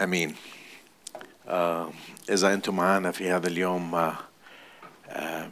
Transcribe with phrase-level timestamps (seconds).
[0.00, 0.34] آمين.
[1.48, 1.90] آه
[2.30, 4.16] إذا أنتم معنا في هذا اليوم آه
[5.08, 5.50] آه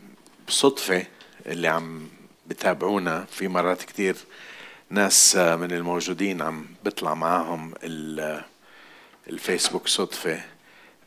[0.49, 1.07] صدفه
[1.47, 2.09] اللي عم
[2.47, 4.17] بتابعونا في مرات كتير
[4.91, 7.75] ناس آه من الموجودين عم بيطلع معاهم
[9.29, 10.41] الفيسبوك صدفة.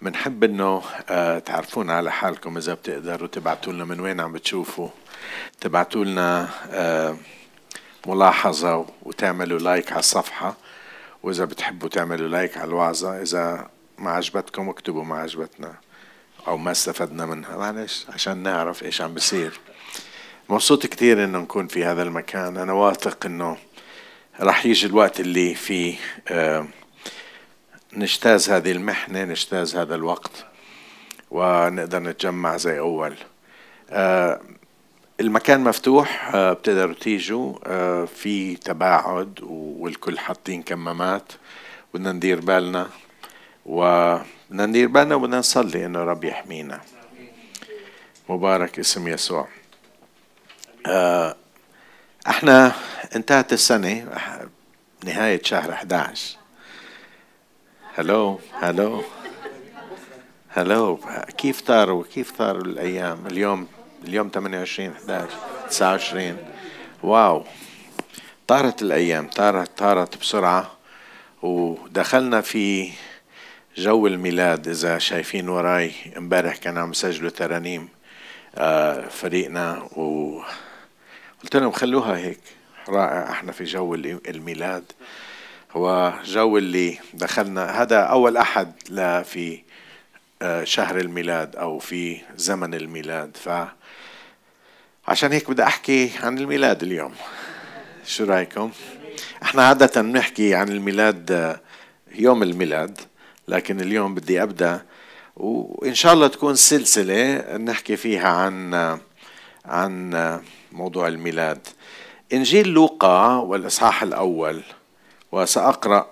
[0.01, 4.89] بنحب إنه آه تعرفونا على حالكم إذا بتقدروا تبعتوا لنا من وين عم بتشوفوا.
[5.61, 7.17] تبعتوا لنا آه
[8.07, 10.55] ملاحظة وتعملوا لايك على الصفحة.
[11.23, 15.75] وإذا بتحبوا تعملوا لايك على الوعظة إذا ما عجبتكم اكتبوا ما عجبتنا
[16.47, 17.57] أو ما استفدنا منها.
[17.57, 19.59] معلش عشان نعرف إيش عم بصير
[20.49, 22.57] مبسوط كتير إنه نكون في هذا المكان.
[22.57, 23.57] أنا واثق إنه
[24.39, 25.95] راح يجي الوقت اللي فيه
[27.93, 30.45] نجتاز هذه المحنة نجتاز هذا الوقت
[31.31, 33.15] ونقدر نتجمع زي أول.
[33.89, 34.41] آه
[35.19, 41.31] المكان مفتوح آه بتقدروا تيجوا آه في تباعد والكل حاطين كمامات
[41.93, 42.89] بدنا ندير بالنا
[43.65, 46.81] وبدنا ندير بالنا وبدنا نصلي إنه رب يحمينا.
[48.29, 49.47] مبارك اسم يسوع.
[50.87, 51.35] آه
[52.27, 52.71] إحنا
[53.15, 54.07] انتهت السنة
[55.05, 56.37] نهاية شهر 11
[57.95, 59.03] هلو هلو
[60.49, 60.99] هلو
[61.37, 63.67] كيف طاروا كيف طاروا الأيام؟ اليوم
[64.03, 65.29] اليوم 28 11
[65.69, 66.37] 29
[67.03, 67.43] wow.
[68.47, 70.71] طارت الأيام طارت طارت بسرعة.
[71.41, 72.91] ودخلنا في
[73.77, 75.91] جو الميلاد إذا شايفين وراي.
[76.17, 77.89] امبارح كان عم يسجلوا ترانيم
[79.09, 79.87] فريقنا.
[79.95, 82.39] وقلت لهم خلوها هيك.
[82.89, 84.91] رائع إحنا في جو الميلاد.
[85.71, 87.81] هو جو اللي دخلنا.
[87.81, 89.61] هذا أول أحد لا في
[90.63, 93.37] شهر الميلاد أو في زمن الميلاد.
[93.37, 93.49] ف
[95.07, 97.13] عشان هيك بدي أحكي عن الميلاد اليوم.
[98.05, 98.71] شو رأيكم؟
[99.43, 101.57] إحنا عادة بنحكي عن الميلاد
[102.15, 103.01] يوم الميلاد
[103.47, 104.85] لكن اليوم بدي أبدأ
[105.35, 108.73] وإن شاء الله تكون سلسلة نحكي فيها عن
[109.65, 110.11] عن
[110.71, 111.67] موضوع الميلاد.
[112.33, 114.61] إنجيل لوقا والإصحاح الأول
[115.31, 116.09] وسأقرأ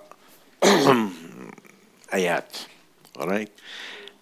[2.14, 2.56] آيات.
[3.18, 3.65] Alright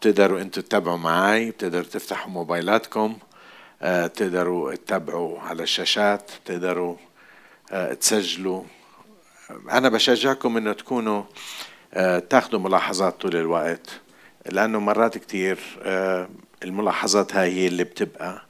[0.05, 3.19] بتقدروا أنتوا تتابعوا معي بتقدروا تفتحوا موبايلاتكم
[3.83, 6.97] آه، تقدروا تتابعوا على الشاشات تقدروا
[7.73, 8.63] آه، تسجلوا.
[9.71, 11.23] أنا بشجعكم إنه تكونوا
[11.95, 14.01] آه، تاخذوا ملاحظات طول الوقت
[14.47, 15.59] لأنه مرات كتير
[16.65, 18.43] الملاحظات هاي هي اللي بتبقى.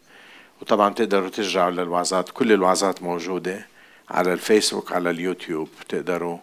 [0.63, 3.67] وطبعا تقدروا ترجعوا للوعظات كل الوعظات موجودة
[4.11, 6.39] على الفيسبوك على اليوتيوب تقدروا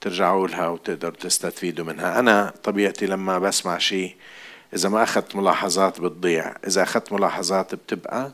[0.00, 2.18] ترجعوا لها وتقدروا تستفيدوا منها.
[2.18, 4.16] أنا طبيعتي لما بسمع شيء
[4.74, 6.54] إذا ما أخذت ملاحظات بتضيع.
[6.66, 8.32] إذا أخذت ملاحظات بتبقى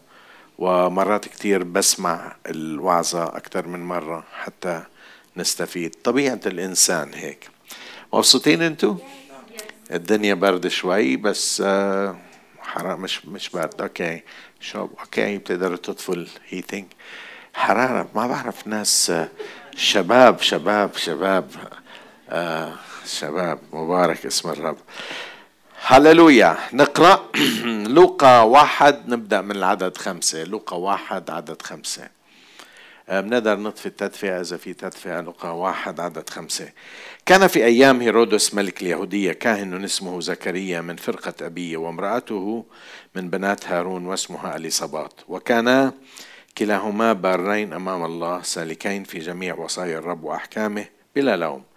[0.59, 4.83] ومرات كتير بسمع الوعظة أكثر من مرة حتى
[5.37, 5.95] نستفيد.
[6.05, 7.49] طبيعة الإنسان هيك.
[8.13, 8.97] مبسوطين أنتوا؟
[9.91, 12.17] الدنيا برد شوي بس آه
[12.61, 13.81] حرام مش مش برد.
[13.81, 14.23] okay.
[14.61, 15.39] شو؟ okay.
[15.39, 16.85] بتقدروا تطفوا ال heating
[17.55, 18.09] حرارة.
[18.15, 19.29] ما بعرف ناس آه
[19.77, 21.51] شباب شباب شباب
[22.31, 22.73] آه
[23.07, 23.59] شباب.
[23.73, 24.77] مبارك اسم الرب.
[25.87, 26.57] هللويا.
[26.73, 27.31] نقرأ
[27.97, 30.45] لوقا واحد نبدأ من العدد خمسة.
[30.45, 32.09] لوقا واحد عدد خمسة.
[33.09, 35.21] بنقدر نطفي التدفئة إذا في تدفئة.
[35.21, 36.69] لوقا واحد عدد خمسة.
[37.27, 42.65] كان في أيام هيرودس ملك اليهودية كاهن اسمه زكريا من فرقة أبيه وامرأته
[43.15, 45.93] من بنات هارون واسمها أليصابات وكانا
[46.59, 50.85] كلاهما بارين أمام الله سالكين في جميع وصايا الرب وأحكامه
[51.17, 51.72] بلا لوم.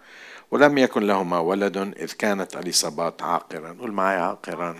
[0.50, 3.76] ولم يكن لهما ولد إذ كانت أليصابات عاقرا.
[3.80, 4.76] قل معي عاقرا.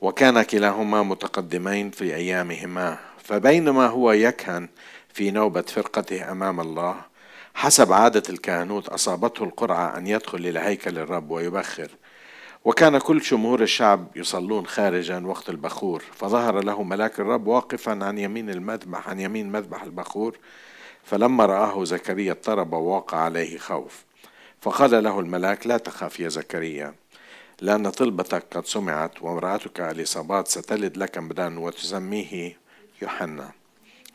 [0.00, 2.98] وكان كلاهما متقدمين في أيامهما.
[3.24, 4.68] فبينما هو يكهن
[5.14, 6.96] في نوبة فرقته أمام الله
[7.54, 11.88] حسب عادة الكهنوت أصابته القرعة أن يدخل إلى هيكل الرب ويبخر.
[12.64, 16.02] وكان كل جمهور الشعب يصلون خارجا وقت البخور.
[16.12, 20.38] فظهر له ملاك الرب واقفا عن يمين المذبح عن يمين مذبح البخور.
[21.04, 24.05] فلما رآه زكريا اضطرب ووقع عليه خوف.
[24.66, 26.94] فقال له الملاك لا تخاف يا زكريا
[27.60, 32.56] لأن طلبتك قد سمعت وامرأتك اليصابات ستلد لك ابنا وتسميه
[33.02, 33.50] يوحنا.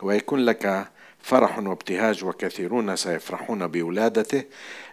[0.02, 0.88] ويكون لك
[1.22, 4.44] فرح وابتهاج وكثيرون سيفرحون بولادته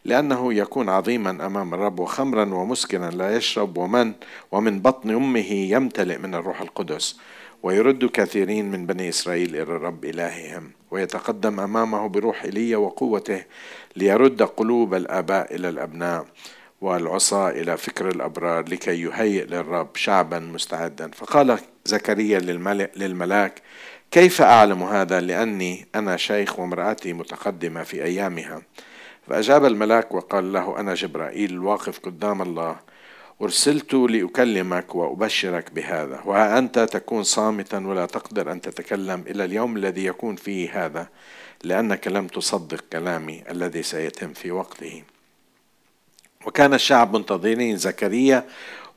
[0.06, 4.14] لأنه يكون عظيما أمام الرب وخمرا ومسكرا لا يشرب ومن
[4.52, 7.20] ومن بطن أمه يمتلئ من الروح القدس
[7.64, 13.44] ويرد كثيرين من بني إسرائيل إلى الرب إلههم ويتقدم أمامه بروح إيليا وقوته
[13.96, 16.26] ليرد قلوب الآباء إلى الأبناء
[16.82, 21.12] والعصاة إلى فكر الأبرار لكي يهيئ للرب شعبا مستعدا.
[21.16, 22.40] فقال زكريا
[22.96, 23.62] للملاك
[24.12, 28.62] كيف أعلم هذا؟ لأني أنا شيخ وامرأتي متقدمة في أيامها.
[29.28, 32.76] فأجاب الملاك وقال له أنا جبرائيل الواقف قدام الله
[33.42, 40.06] أرسلت لأكلمك وأبشرك بهذا وها أنت تكون صامتا ولا تقدر أن تتكلم إلى اليوم الذي
[40.06, 41.08] يكون فيه هذا.
[41.64, 45.04] لأنك لم تصدق كلامي الذي سيتم في وقته.
[46.46, 48.46] وكان الشعب منتظرين زكريا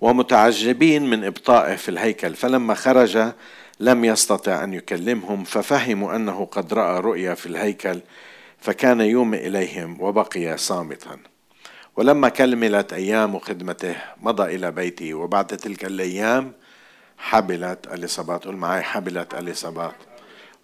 [0.00, 3.32] ومتعجبين من إبطائه في الهيكل فلما خرج
[3.80, 8.00] لم يستطع أن يكلمهم ففهموا أنه قد رأى رؤيا في الهيكل
[8.58, 11.18] فكان يومئ إليهم وبقي صامتا.
[11.96, 16.52] ولما كملت أيام خدمته مضى إلى بيته وبعد تلك الأيام
[17.18, 19.94] حبلت اليصابات قل معي حبلت اليصابات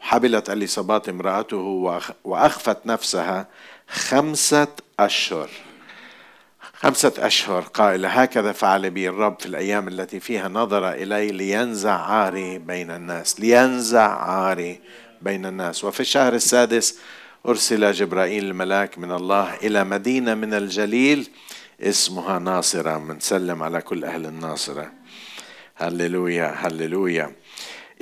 [0.09, 1.95] حبلت اليصابات امرأته
[2.25, 3.47] وأخفت نفسها
[3.89, 4.69] خمسة
[5.01, 5.51] أشهر.
[6.75, 12.59] خمسة أشهر قائلة هكذا فعل بي الرب في الأيام التي فيها نظر إلي لينزع عاري
[12.59, 14.81] بين الناس لينزع عاري
[15.23, 15.85] بين الناس.
[15.85, 16.99] وفي الشهر السادس
[17.47, 21.29] أرسل جبرائيل الملاك من الله إلى مدينة من الجليل
[21.81, 24.93] اسمها ناصرة منسلم على كل أهل الناصرة.
[25.77, 27.33] هللويا هللويا.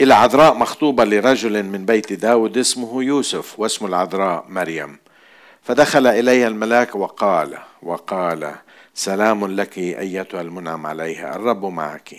[0.01, 4.99] إلى عذراء مخطوبة لرجل من بيت داود اسمه يوسف واسم العذراء مريم.
[5.63, 8.55] فدخل إليها الملاك وقال وقال
[8.95, 12.15] سلام لك أيتها المنعم عليها الرب معك.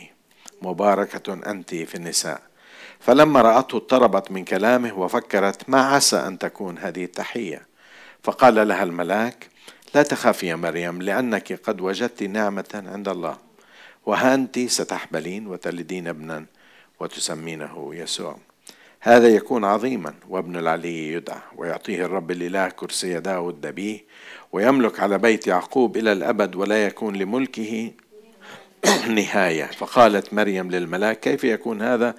[0.61, 2.41] مباركة أنت في النساء.
[2.99, 7.61] فلما رأته اضطربت من كلامه وفكرت ما عسى أن تكون هذه التحية.
[8.23, 9.47] فقال لها الملاك
[9.95, 13.37] لا تخافي يا مريم لأنك قد وجدت نعمة عند الله
[14.05, 16.45] وها أنت ستحبلين وتلدين ابنا.
[16.99, 18.37] وتسمينه يسوع.
[18.99, 24.05] هذا يكون عظيما وابن العلي يدعى ويعطيه الرب الإله كرسي داود دبيه
[24.51, 27.91] ويملك على بيت يعقوب إلى الأبد ولا يكون لملكه
[29.17, 29.65] نهاية.
[29.65, 32.15] فقالت مريم للملاك كيف يكون هذا؟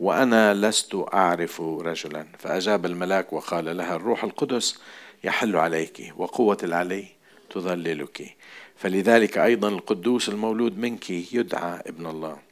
[0.00, 2.26] وأنا لست أعرف رجلا.
[2.38, 4.78] فأجاب الملاك وقال لها الروح القدس
[5.24, 7.04] يحل عليك وقوة العلي
[7.50, 8.36] تظللك.
[8.76, 12.51] فلذلك أيضا القدوس المولود منك يدعى ابن الله.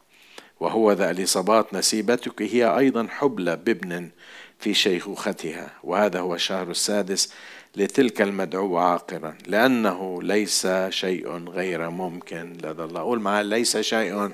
[0.61, 4.11] وهو ذا اليصابات نسيبتك هي أيضا حبلى بابن
[4.59, 5.71] في شيخوختها.
[5.83, 7.33] وهذا هو الشهر السادس
[7.77, 9.39] لتلك المدعوة عاقرا.
[9.47, 13.01] لأنه ليس شيء غير ممكن لدى الله.
[13.01, 14.31] قول معاه ليس شيء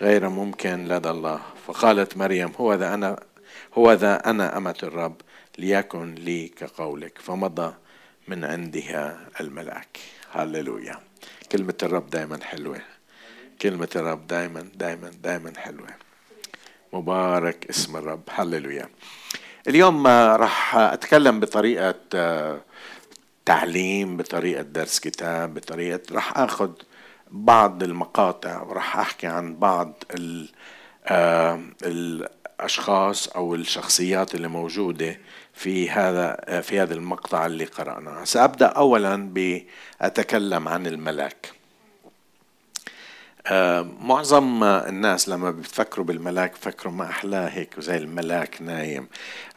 [0.00, 1.40] غير ممكن لدى الله.
[1.66, 3.20] فقالت مريم هو ذا أنا
[3.74, 5.20] هو ذا أنا أمة الرب
[5.58, 7.18] ليكن لي كقولك.
[7.18, 7.74] فمضى
[8.28, 9.98] من عندها الملاك.
[10.32, 10.98] هللويا.
[11.52, 12.80] كلمة الرب دائما حلوة.
[13.62, 15.88] كلمة الرب دائما دائما دائما حلوة.
[16.92, 18.22] مبارك اسم الرب.
[18.30, 18.88] هللويا.
[19.68, 21.94] اليوم راح أتكلم بطريقة
[23.44, 26.70] تعليم بطريقة درس كتاب بطريقة راح أخذ
[27.30, 30.48] بعض المقاطع وراح أحكي عن بعض ال
[31.82, 35.18] الأشخاص أو الشخصيات اللي موجودة
[35.52, 38.24] في هذا في هذا المقطع اللي قرأناه.
[38.24, 41.46] سأبدأ أولا بأتكلم عن الملاك.
[41.46, 41.59] آه،
[44.00, 49.08] معظم الناس لما بتفكروا بالملاك بفكروا ما أحلاه هيك زي الملاك نايم.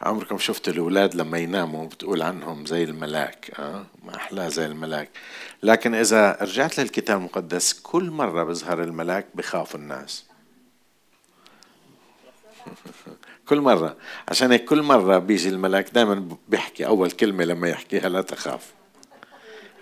[0.02, 5.08] عمركم شفتوا الأولاد لما يناموا بتقول عنهم زي الملاك آه ما أحلاه زي الملاك.
[5.62, 10.24] لكن إذا رجعت للكتاب المقدس كل مرة بيظهر الملاك بخافوا الناس.
[13.48, 13.96] كل مرة.
[14.28, 18.72] عشان هيك كل مرة بيجي الملاك دائما بيحكي أول كلمة لما يحكيها لا تخاف.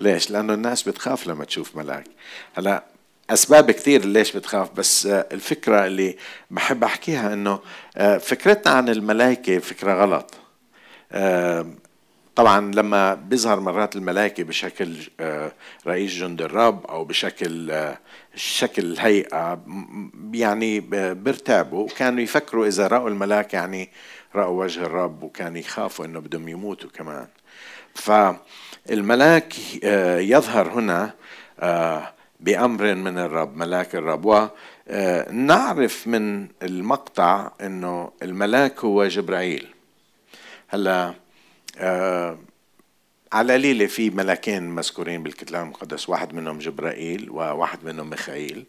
[0.01, 2.07] ليش؟ لأنه الناس بتخاف لما تشوف ملاك.
[2.55, 2.92] هلأ
[3.31, 6.17] أسباب كثير ليش بتخاف بس آه، الفكرة اللي
[6.51, 7.61] بحب أحكيها إنه
[7.97, 10.35] آه، فكرتنا عن الملائكه فكرة غلط.
[11.13, 11.67] آه،
[12.37, 14.97] طبعا لما بيظهر مرات الملائكة بشكل
[15.87, 17.73] رئيس جند الرب أو بشكل
[18.35, 19.65] شكل الهيئة
[20.33, 20.81] يعني
[21.15, 23.91] بيرتعبوا كانوا يفكروا إذا رأوا الملاك يعني
[24.35, 27.27] رأوا وجه الرب وكانوا يخافوا إنه بدهم يموتوا كمان.
[27.95, 29.55] فالملاك
[30.19, 31.15] يظهر هنا
[32.43, 34.51] بأمر من الرب ملاك الرب.
[34.87, 39.67] ونعرف من المقطع أنه الملاك هو جبرائيل.
[40.69, 41.15] هلا
[41.79, 42.39] آه
[43.33, 48.65] على ليلة في ملاكين مذكورين بالكتاب المقدس واحد منهم جبرائيل وواحد منهم ميخائيل.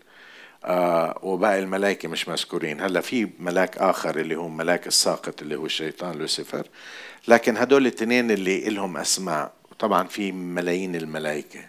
[0.65, 2.81] آه وباقي الملائكة مش مذكورين.
[2.81, 6.67] هلا في ملاك آخر اللي هو ملاك الساقط اللي هو الشيطان لوسيفر.
[7.27, 9.53] لكن هدول الاثنين اللي إلهم أسماء.
[9.79, 11.59] طبعا في ملايين الملائكة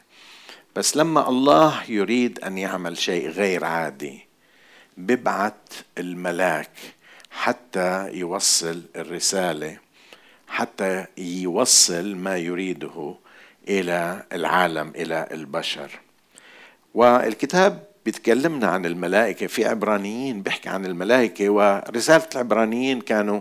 [0.76, 4.26] بس لما الله يريد أن يعمل شيء غير عادي
[4.96, 5.52] ببعث
[5.98, 6.70] الملاك
[7.30, 9.78] حتى يوصل الرسالة
[10.48, 13.14] حتى يوصل ما يريده
[13.68, 15.90] إلى العالم إلى البشر.
[16.94, 19.46] والكتاب بيتكلمنا عن الملائكة.
[19.46, 23.40] في عبرانيين بيحكي عن الملائكة ورسالة العبرانيين كانوا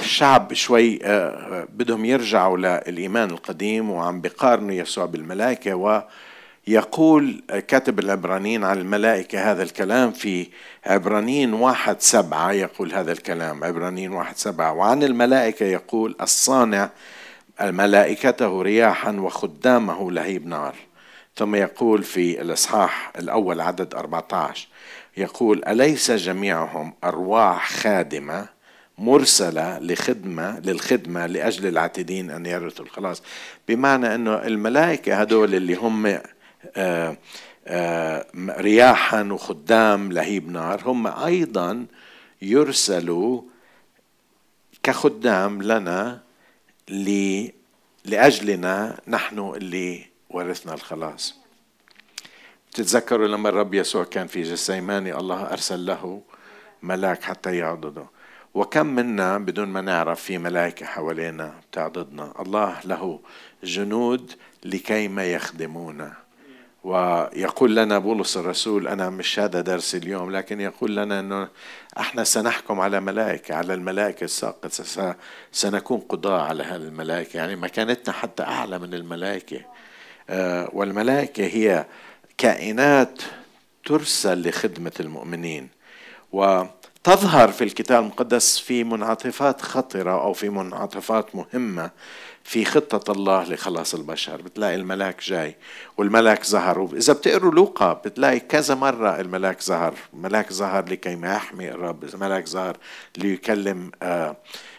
[0.00, 6.02] الشعب شوي آه، بدهم يرجعوا للإيمان القديم وعم بقارنوا يسوع بالملائكة
[6.68, 10.46] ويقول كاتب العبرانيين عن الملائكة هذا الكلام في
[10.86, 14.72] عبرانيين واحد سبعة يقول هذا الكلام عبرانيين واحد سبعة.
[14.72, 16.90] وعن الملائكة يقول الصانع
[17.60, 20.74] ملائكته رياحا وخدامه لهيب نار.
[21.36, 24.68] ثم يقول في الإصحاح الأول عدد 14
[25.16, 28.55] يقول أليس جميعهم أرواح خادمة؟
[28.98, 33.22] مرسلة لخدمة للخدمة لأجل العاتدين أن يرثوا الخلاص.
[33.68, 36.18] بمعنى أنه الملائكة هدول اللي هم
[36.76, 37.16] آه،
[37.66, 41.86] آه، رياحا وخدام لهيب نار هم أيضا
[42.42, 43.42] يرسلوا
[44.82, 46.20] كخدام لنا
[48.04, 51.34] لأجلنا نحن اللي ورثنا الخلاص.
[52.72, 56.22] تتذكروا لما الرب يسوع كان في جسيماني الله أرسل له
[56.82, 58.06] ملاك حتى يعضده.
[58.56, 63.20] وكم منا بدون ما نعرف في ملائكة حوالينا بتعضدنا الله له
[63.64, 64.32] جنود
[64.64, 66.12] لكي ما يخدمونا.
[66.84, 71.48] ويقول لنا بولس الرسول أنا مش هذا درس اليوم لكن يقول لنا أنه
[71.98, 75.16] إحنا سنحكم على ملائكة على الملائكة الساقطة.
[75.52, 79.60] سنكون قضاة على هذه الملائكة يعني مكانتنا حتى أعلى من الملائكة.
[80.30, 81.86] آه، والملائكة هي
[82.38, 83.22] كائنات
[83.84, 85.68] ترسل لخدمة المؤمنين.
[87.06, 91.90] وتظهر في الكتاب المقدس في منعطفات خطرة أو في منعطفات مهمة
[92.44, 94.42] في خطة الله لخلاص البشر.
[94.42, 95.56] بتلاقي الملاك جاي
[95.96, 101.70] والملاك ظهر إذا بتقروا لوقا بتلاقي كذا مرة الملاك ظهر ملاك ظهر لكي ما يحمي
[101.70, 102.04] الرب.
[102.04, 102.76] الملاك ظهر
[103.18, 104.36] ليكلم آه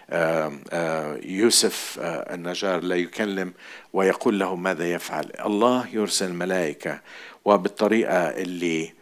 [0.09, 2.83] آه، آه، يوسف آه، النجار.
[2.83, 3.53] لا يكلم
[3.93, 5.31] ويقول له ماذا يفعل.
[5.45, 7.01] الله يرسل ملائكة.
[7.45, 8.96] وبالطريقة اللي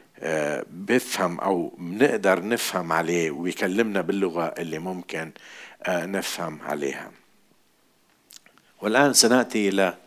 [0.70, 5.32] بفهم أو بنقدر نفهم عليه ويكلمنا باللغة اللي ممكن
[5.90, 7.12] نفهم عليها.
[8.82, 9.98] والآن سنأتي إلى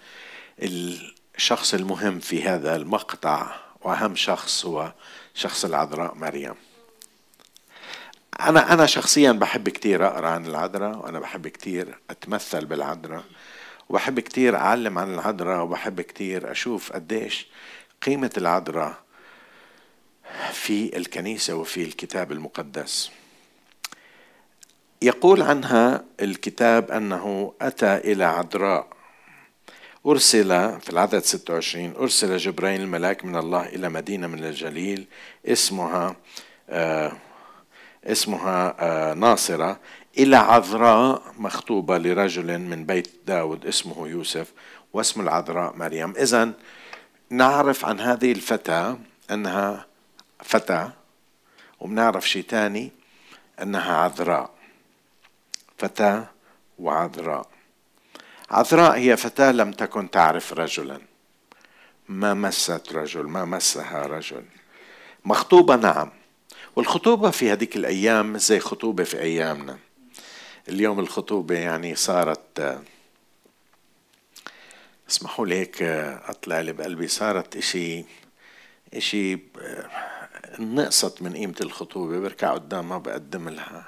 [1.36, 4.92] الشخص المهم في هذا المقطع وأهم شخص هو
[5.34, 6.54] شخص العذراء مريم.
[8.40, 13.24] أنا أنا شخصيا بحب كتير أقرأ عن العذراء وأنا بحب كتير أتمثل بالعذراء
[13.88, 17.46] وبحب كتير أعلم عن العذراء وبحب كتير أشوف قديش
[18.02, 18.94] قيمة العذراء
[20.52, 23.10] في الكنيسة وفي الكتاب المقدس.
[25.02, 28.86] يقول عنها الكتاب أنه أتى إلى عذراء.
[30.06, 30.48] أرسل
[30.80, 35.06] في العدد 26 أرسل جبرائيل الملاك من الله إلى مدينة من الجليل
[35.46, 36.16] اسمها
[36.70, 37.12] آه
[38.04, 39.80] اسمها آه، ناصرة
[40.18, 44.52] إلى عذراء مخطوبة لرجل من بيت داود اسمه يوسف
[44.92, 46.10] واسم العذراء مريم.
[46.10, 46.52] إذا
[47.30, 48.98] نعرف عن هذه الفتاة
[49.30, 49.86] أنها
[50.42, 50.92] فتاة
[51.80, 52.92] وبنعرف شيء تاني
[53.62, 54.50] أنها عذراء.
[55.78, 56.30] فتاة
[56.78, 57.48] وعذراء.
[58.50, 61.00] عذراء هي فتاة لم تكن تعرف رجلا.
[62.08, 64.44] ما مست رجل ما مسها رجل.
[65.24, 66.10] مخطوبة نعم.
[66.76, 69.78] والخطوبة في هذيك الأيام زي خطوبة في أيامنا.
[70.68, 72.78] اليوم الخطوبة يعني صارت
[75.10, 75.82] اسمحوا لي هيك
[76.28, 78.04] أطلع لي بقلبي صارت إشي
[78.94, 79.38] إشي
[80.58, 83.86] نقصت من قيمة الخطوبة بركع قدامها بقدم لها.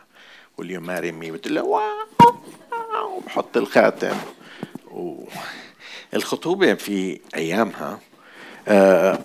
[0.59, 4.17] واليوم ماري بتقول لها واو بحط الخاتم.
[6.15, 8.01] الخطوبة في أيامها
[8.69, 9.19] آه،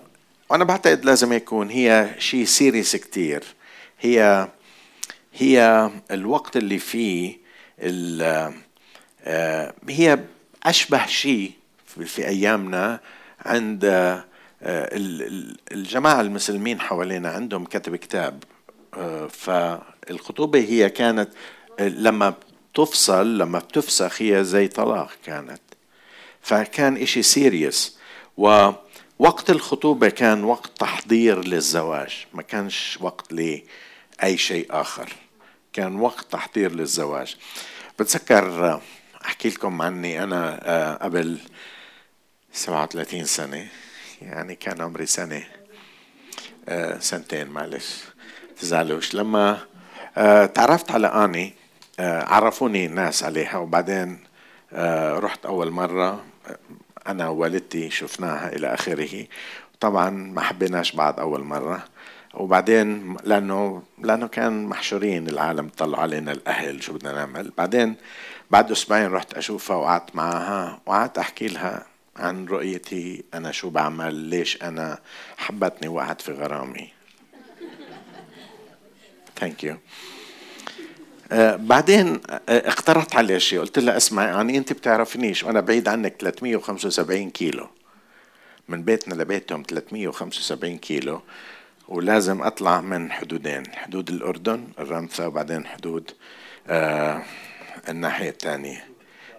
[0.50, 3.44] وأنا بعتقد لازم يكون هي شيء سيريس كتير.
[4.00, 4.48] هي
[5.34, 7.38] هي الوقت اللي فيه
[7.82, 10.20] آه، هي
[10.64, 11.52] أشبه شيء
[11.86, 13.00] في أيامنا
[13.46, 14.26] عند آه،
[14.62, 18.44] الجماعة المسلمين حوالينا عندهم كتب كتاب
[18.98, 21.30] آه، فالخطوبة هي كانت
[21.80, 22.34] لما
[22.74, 25.62] تفصل لما بتفسخ هي زي طلاق كانت.
[26.42, 27.98] فكان إشي سيريس
[28.38, 28.72] و
[29.20, 35.10] وقت الخطوبة كان وقت تحضير للزواج ما كانش وقت لأي شيء آخر
[35.74, 37.38] كان وقت تحضير للزواج.
[38.00, 38.82] بتذكر
[39.26, 41.38] أحكي لكم عني أنا آه، قبل
[42.54, 43.68] 37 سنة.
[44.22, 45.44] يعني كان عمري سنة
[46.70, 48.04] آه، سنتين معلش
[48.60, 49.16] تزعلوش.
[49.16, 49.58] لما
[50.18, 51.54] آه، تعرفت على آني
[52.00, 54.20] عرفوني الناس عليها وبعدين
[55.18, 56.24] رحت أول مرة
[57.08, 59.28] أنا ووالدتي شفناها إلى آخره.
[59.80, 61.86] طبعا ما حبيناش بعض أول مرة.
[62.34, 67.52] وبعدين لأنه لأنه كان محشورين العالم طلعوا علينا الأهل شو بدنا نعمل.
[67.58, 67.96] بعدين
[68.52, 71.86] بعد أسبوعين رحت أشوفها وقعدت معها وقعدت أحكي لها
[72.18, 75.00] عن رؤيتي أنا شو بعمل؟ ليش أنا
[75.38, 76.90] حبتني وقعت في غرامي؟
[79.40, 79.78] ثانك يو
[81.32, 83.60] آه بعدين آه اقترحت عليه شيء.
[83.60, 85.44] قلت لها اسمع يعني أنت بتعرفنيش.
[85.44, 87.68] وأنا بعيد عنك 375 كيلو.
[88.70, 91.22] من بيتنا لبيتهم 375 كيلو.
[91.88, 93.64] ولازم أطلع من حدودين.
[93.76, 96.12] حدود الأردن الرمثة وبعدين حدود
[96.68, 97.24] آه
[97.90, 98.86] الناحية الثانية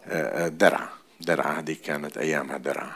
[0.06, 0.88] آه, آه، درعا.
[1.20, 2.92] درعا هذه كانت أيامها درعا.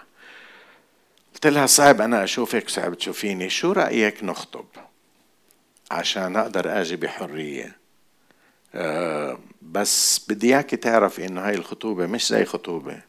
[1.34, 3.50] قلت لها صعب أنا أشوفك صعب تشوفيني.
[3.50, 4.66] شو رأيك نخطب؟
[5.90, 7.76] عشان أقدر أجي بحرية.
[8.74, 13.00] أه بس بدي اياك تعرفي إنه هاي الخطوبة مش زي خطوبة.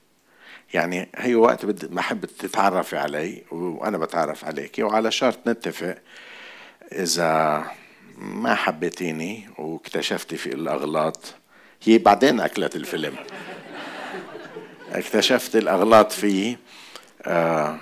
[0.73, 5.97] يعني هي وقت بدي بحب تتعرفي علي وأنا بتعرف عليك وعلى شرط نتفق
[6.91, 7.65] إذا
[8.17, 11.35] ما حبيتيني واكتشفتي في الأغلاط.
[11.83, 13.15] هي بعدين أكلت الفيلم.
[14.91, 16.59] اكتشفت الأغلاط فيه.
[17.25, 17.79] آه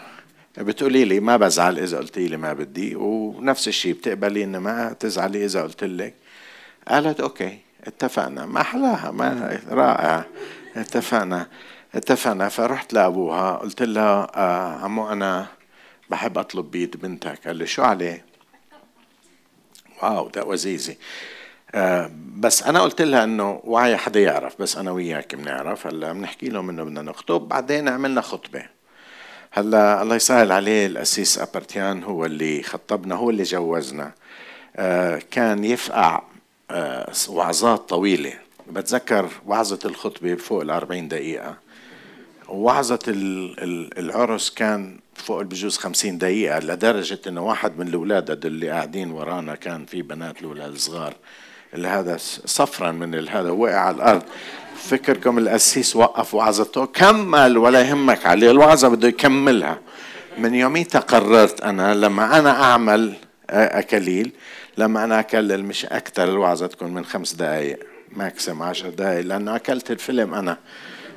[0.57, 5.45] بتقولي لي ما بزعل إذا قلتي لي ما بدي ونفس الشيء بتقبلي ان ما تزعلي
[5.45, 6.13] إذا قلت لك.
[6.87, 8.45] قالت أوكي اتفقنا.
[8.45, 10.25] ما حلاها ما رائع.
[10.75, 11.47] اتفقنا
[11.95, 12.49] اتفقنا.
[12.49, 13.57] فرحت لأبوها.
[13.57, 15.47] قلت لها آه عمو أنا
[16.09, 17.47] بحب أطلب بيد بنتك.
[17.47, 18.25] قال لي شو عليه؟
[20.03, 20.97] واو ده وزيزي
[22.39, 25.87] بس أنا قلت لها إنه وعي حدا يعرف بس أنا وياك بنعرف.
[25.87, 28.65] هلأ بنحكي لهم إنه بدنا نخطب بعدين عملنا خطبة.
[29.51, 34.11] هلأ الله يسهل عليه الأسيس أبرتيان هو اللي خطبنا هو اللي جوزنا.
[34.75, 36.23] آه، كان يفقع
[36.71, 38.33] آه، وعظات طويلة.
[38.71, 41.57] بتذكر وعظة الخطبة فوق الأربعين دقيقة.
[42.47, 42.99] وعظة
[43.97, 49.85] العرس كان فوق بجوز خمسين دقيقة لدرجة إنه واحد من الأولاد اللي قاعدين ورانا كان
[49.85, 51.15] في بنات الأولاد الصغار.
[51.73, 54.21] هذا صفرا من هذا وقع على الأرض.
[54.75, 59.79] فكركم القسيس وقف وعظته كمل ولا يهمك عليه الوعظة بده يكملها.
[60.37, 63.13] من يوميتها قررت أنا لما أنا أعمل
[63.49, 64.31] أكليل
[64.77, 67.79] لما أنا أكلل مش أكثر الوعظة تكون من خمس دقايق
[68.15, 70.57] ماكسيم عشر دقايق لأنه أكلت الفيلم أنا.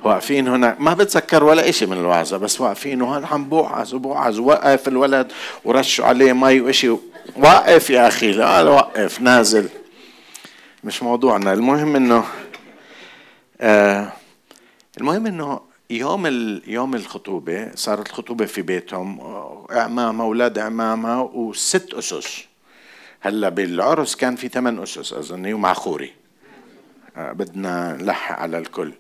[0.05, 0.77] واقفين هنا.
[0.79, 5.33] ما بتذكر ولا إشي من الوعظة بس واقفين وهون عم بوعظ وبوعظ وقف الولد
[5.65, 6.97] ورشوا عليه مي وإشي.
[7.37, 9.69] وقف يا أخي لا وقف نازل.
[10.85, 11.53] مش موضوعنا.
[11.53, 12.25] المهم إنه
[13.61, 14.13] آه
[14.99, 16.27] المهم إنه يوم
[16.67, 19.21] يوم الخطوبة صارت الخطوبة في بيتهم
[19.71, 22.45] اعمامها أولاد اعمامها وست أسس.
[23.21, 26.15] هلأ بالعرس كان في ثمان أسس أظني ومع خوري.
[27.17, 28.93] آه بدنا نلحق على الكل.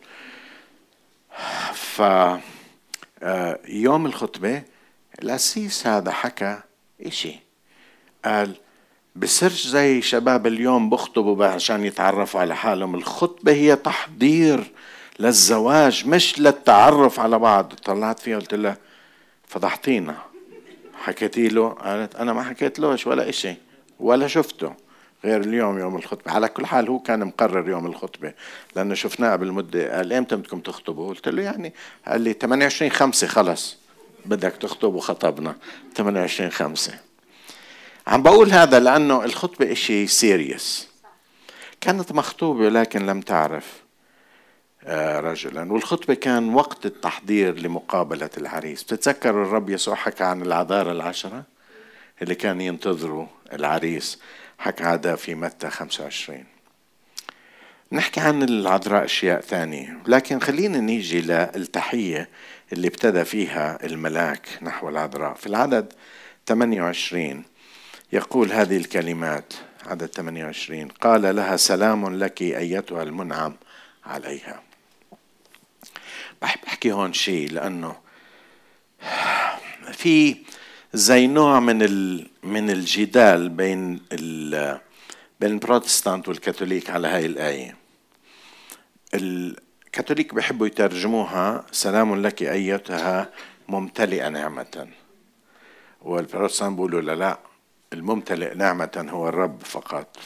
[1.74, 2.02] ف
[3.22, 4.62] آه يوم الخطبة
[5.22, 6.58] الأسيس هذا حكى
[7.06, 7.40] إشي.
[8.24, 8.56] قال
[9.16, 12.94] بصيرش زي شباب اليوم بخطبوا عشان يتعرفوا على حالهم.
[12.94, 14.72] الخطبة هي تحضير
[15.18, 17.72] للزواج مش للتعرف على بعض.
[17.85, 18.77] طلعت فيها قلت لها
[19.48, 20.14] فضحتينا.
[20.94, 23.55] حكيتي له؟ قالت أنا ما حكيت لهش ولا إشي
[24.01, 24.75] ولا شفته
[25.25, 26.33] غير اليوم يوم الخطبة.
[26.33, 28.33] على كل حال هو كان مقرر يوم الخطبة
[28.77, 31.75] لأنه شفناه قبل مدة قال إمتى بدكم تخطبوا؟ قلت له يعني
[32.07, 33.77] قال لي 28 خمسة خلص
[34.25, 35.57] بدك تخطب وخطبنا
[35.94, 37.12] 28 خمسة.
[38.06, 40.88] عم بقول هذا لأنه الخطبة إشي سيريس
[41.80, 43.82] كانت مخطوبة لكن لم تعرف
[44.84, 45.72] آه، رجلا.
[45.72, 48.82] والخطبة كان وقت التحضير لمقابلة العريس.
[48.82, 51.44] بتتذكر الرب يسوع حكى عن العذارى العشرة؟
[52.22, 54.18] اللي كان ينتظروا العريس.
[54.58, 56.44] حكى هذا في متى 25
[57.92, 59.98] نحكي عن العذراء أشياء ثانية.
[60.06, 62.28] لكن خلينا نيجي للتحية
[62.72, 65.34] اللي ابتدى فيها الملاك نحو العذراء.
[65.34, 65.92] في العدد
[66.46, 67.44] 28
[68.12, 69.55] يقول هذه الكلمات
[69.87, 73.57] عدد 28 قال لها سلام لك أيتها المنعم
[74.05, 74.62] عليها.
[76.42, 77.96] بحب أحكي هون شيء لأنه
[79.92, 80.37] في
[80.92, 81.79] زي نوع من
[82.42, 84.01] من الجدال بين
[85.40, 87.77] بين البروتستانت والكاثوليك على هاي الآية.
[89.14, 93.31] الكاثوليك بيحبوا يترجموها سلام لك أيتها
[93.68, 94.88] ممتلئة نعمة.
[96.03, 97.51] والبروتستانت بيقولوا لا لا
[97.92, 100.16] الممتلئ نعمة هو الرب فقط.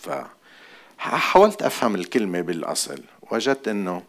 [0.98, 3.02] فحاولت أفهم الكلمة بالأصل.
[3.30, 4.02] وجدت أنه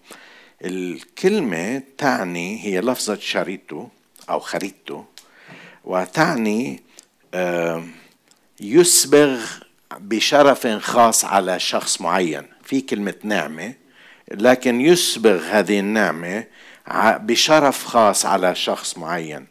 [0.66, 3.88] الكلمة تعني هي لفظة شريتو
[4.30, 5.04] أو خريتو
[5.84, 6.84] وتعني
[8.60, 9.46] يسبغ
[9.98, 12.44] بشرف خاص على شخص معين.
[12.64, 13.74] في كلمة نعمة
[14.32, 16.44] لكن يسبغ هذه النعمة
[16.98, 19.48] بشرف خاص على شخص معين.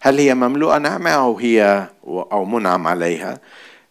[0.00, 3.40] هل هي مملوءة؟ نعمة أو هي أو منعم عليها.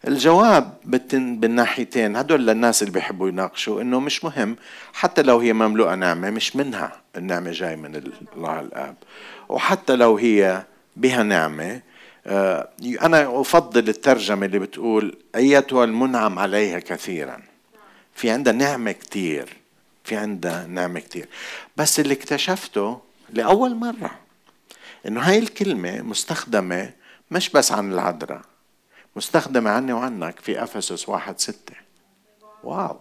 [0.08, 0.74] الجواب
[1.14, 2.16] بالناحيتين.
[2.16, 4.56] هدول للناس اللي بيحبوا يناقشوا إنه مش مهم.
[4.92, 8.02] حتى لو هي مملوءة نعمة مش منها النعمة جاي من
[8.36, 8.94] الله الآب.
[9.48, 10.64] وحتى لو هي
[10.96, 11.80] بها نعمة
[12.26, 12.68] آه،
[13.02, 17.40] أنا أفضل الترجمة اللي بتقول أيتها المنعم عليها كثيرا.
[18.14, 19.56] في عندها نعمة كتير.
[20.04, 21.28] في عندها نعمة كتير.
[21.76, 23.00] بس اللي اكتشفته
[23.32, 24.10] لأول مرة.
[25.06, 26.90] إنه هاي الكلمة مستخدمة
[27.30, 28.42] مش بس عن العذراء
[29.16, 31.74] مستخدمة عني وعنك في أفسس واحد ستة.
[32.64, 33.00] واو.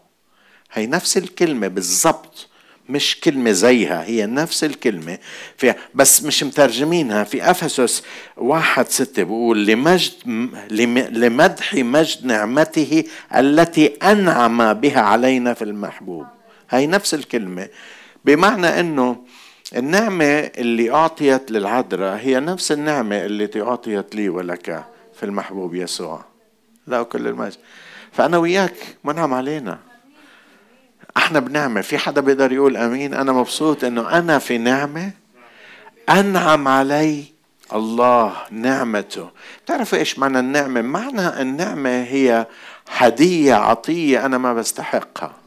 [0.73, 2.47] هي نفس الكلمة بالضبط
[2.89, 5.17] مش كلمة زيها هي نفس الكلمة
[5.57, 8.03] في بس مش مترجمينها في أفسس
[8.37, 9.23] واحد ستة.
[9.23, 10.11] بقول لمجد
[11.11, 13.03] لمدح مجد نعمته
[13.35, 16.25] التي أنعم بها علينا في المحبوب.
[16.69, 17.67] هي نفس الكلمة
[18.25, 19.25] بمعنى أنه
[19.75, 24.85] النعمة اللي أعطيت للعذراء هي نفس النعمة التي أعطيت لي ولك
[25.19, 26.25] في المحبوب يسوع.
[26.87, 27.57] لا كل المجد
[28.11, 29.79] فأنا وياك منعم علينا.
[31.17, 31.81] إحنا بنعمة.
[31.81, 35.11] في حدا بيقدر يقول آمين؟ أنا مبسوط إنه أنا في نعمة.
[36.09, 37.23] أنعم علي
[37.73, 39.29] الله نعمته.
[39.65, 42.45] بتعرفوا إيش معنى النعمة؟ معنى النعمة هي
[42.89, 45.46] هدية عطية أنا ما بستحقها.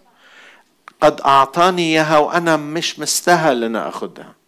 [1.00, 4.40] قد اعطاني اياها وأنا مش مستاهل إن اخذها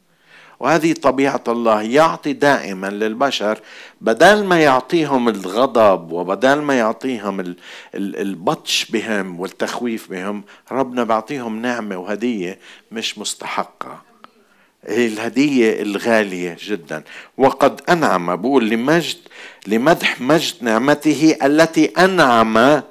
[0.61, 3.59] وهذه طبيعة الله يعطي دائما للبشر
[4.01, 7.55] بدل ما يعطيهم الغضب وبدل ما يعطيهم
[7.95, 12.59] البطش بهم والتخويف بهم ربنا بيعطيهم نعمة وهدية
[12.93, 14.03] مش مستحقة.
[14.89, 17.03] الهدية الغالية جدا.
[17.39, 19.19] وقد أنعم بقول لمجد
[19.67, 22.83] لمدح مجد نعمته التي أنعم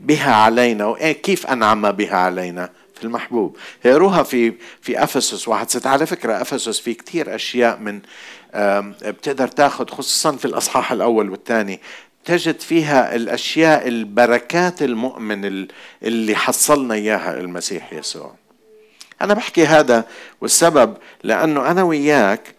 [0.00, 0.92] بها علينا.
[1.12, 3.56] كيف أنعم بها علينا؟ في المحبوب.
[3.86, 5.86] اقروها في في أفسس واحد ست.
[5.86, 8.00] على فكرة أفسس في كثير أشياء من
[9.02, 11.80] بتقدر تاخذ خصوصا في الأصحاح الأول والثاني
[12.24, 15.66] تجد فيها الأشياء البركات المؤمن
[16.02, 18.34] اللي حصلنا إياها المسيح يسوع.
[19.22, 20.04] أنا بحكي هذا
[20.40, 22.54] والسبب لأنه أنا وياك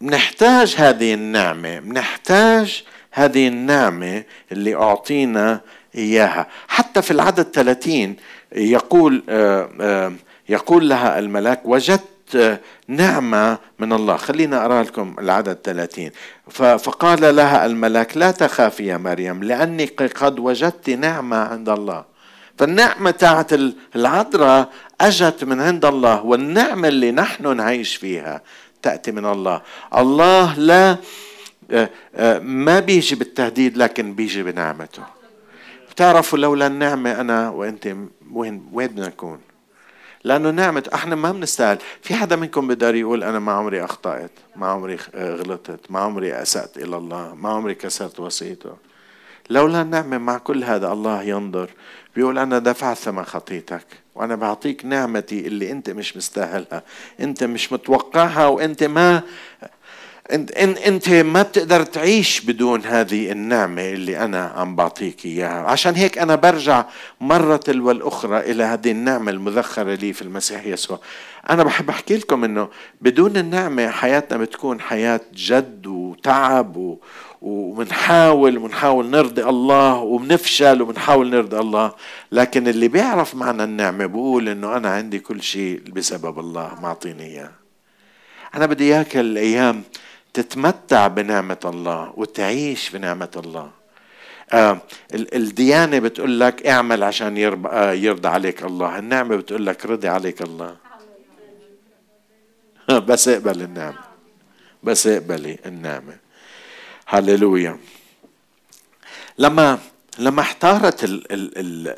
[0.00, 5.60] بنحتاج هذه النعمة بنحتاج هذه النعمة اللي أعطينا
[5.94, 6.46] إياها.
[6.68, 8.16] حتى في العدد 30
[8.52, 10.12] يقول آه، آه،
[10.48, 14.16] يقول لها الملاك وجدت نعمة من الله.
[14.16, 16.10] خلينا أرى لكم العدد 30
[16.50, 22.04] فقال لها الملاك لا تخافي يا مريم لأنك قد وجدت نعمة عند الله.
[22.58, 23.50] فالنعمة تاعت
[23.96, 24.68] العذراء
[25.00, 28.42] أجت من عند الله والنعمة اللي نحن نعيش فيها
[28.82, 29.62] تأتي من الله.
[29.96, 30.96] الله لا
[31.70, 35.19] آه، ما بيجي بالتهديد لكن بيجي بنعمته.
[36.00, 37.86] بتعرفوا لولا النعمة أنا وأنت
[38.32, 39.40] وين وين بدنا نكون؟
[40.24, 44.66] لأنه نعمة إحنا ما بنستاهل، في حدا منكم بيقدر يقول أنا ما عمري أخطأت، ما
[44.66, 48.76] عمري غلطت، ما عمري أسأت إلى الله، ما عمري كسرت وصيته.
[49.50, 51.70] لولا النعمة مع كل هذا الله ينظر
[52.16, 56.82] بيقول أنا دفعت ثمن خطيتك وأنا بعطيك نعمتي اللي أنت مش مستاهلها
[57.20, 59.22] أنت مش متوقعها وأنت ما
[60.32, 60.50] انت
[60.86, 65.62] أنت ما بتقدر تعيش بدون هذه النعمة اللي أنا عم بعطيك إياها.
[65.62, 66.84] عشان هيك أنا برجع
[67.20, 71.00] مرة تلو الأخرى إلى هذه النعمة المذخرة لي في المسيح يسوع.
[71.50, 72.68] أنا بحب أحكي لكم إنه
[73.00, 76.98] بدون النعمة حياتنا بتكون حياة جد وتعب و
[77.42, 81.92] وبنحاول ونحاول نرضي الله وبنفشل وبنحاول نرضي الله.
[82.32, 87.50] لكن اللي بيعرف معنى النعمة بقول إنه أنا عندي كل شيء بسبب الله معطيني إياه.
[88.54, 89.82] أنا بدي إياك الأيام
[90.34, 93.70] تتمتع بنعمة الله وتعيش بنعمة الله.
[94.52, 94.80] آه
[95.14, 98.98] الديانة بتقول لك اعمل عشان آه يرضى عليك الله.
[98.98, 100.76] النعمة بتقول لك رضي عليك الله.
[103.08, 103.98] بس اقبل النعمة.
[104.82, 106.16] بس اقبلي النعمة.
[107.06, 107.78] هللويا.
[109.38, 109.78] لما
[110.18, 111.04] لما احتارت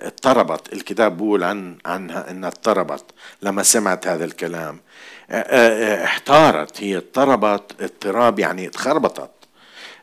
[0.02, 3.04] اضطربت الكتاب بيقول عن عنها انها اضطربت
[3.42, 4.80] لما سمعت هذا الكلام
[5.30, 9.30] احتارت هي اضطربت اضطراب يعني اتخربطت.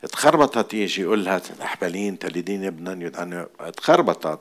[0.03, 4.39] اتخربطت يجي يقول لها تحبلين تلدين ابنا اتخربطت.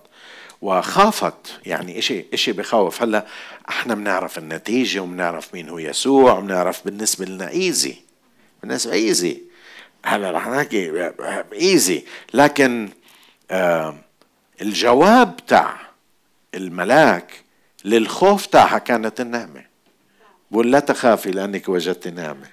[0.63, 3.03] وخافت يعني إشي إشي بخوف.
[3.03, 3.27] هلأ
[3.69, 7.97] إحنا بنعرف النتيجة وبنعرف مين هو يسوع وبنعرف بالنسبة لنا إيزي.
[8.63, 9.43] بالنسبة إيزي.
[10.05, 11.13] هلأ رح نحكي
[11.53, 12.05] إيزي.
[12.35, 12.89] لكن
[13.51, 13.97] آه
[14.63, 15.77] الجواب تاع
[16.55, 17.45] الملاك
[17.85, 19.68] للخوف تاعها كانت النعمة.
[20.51, 22.49] بقول لا تخافي لأنك وجدت نعمة.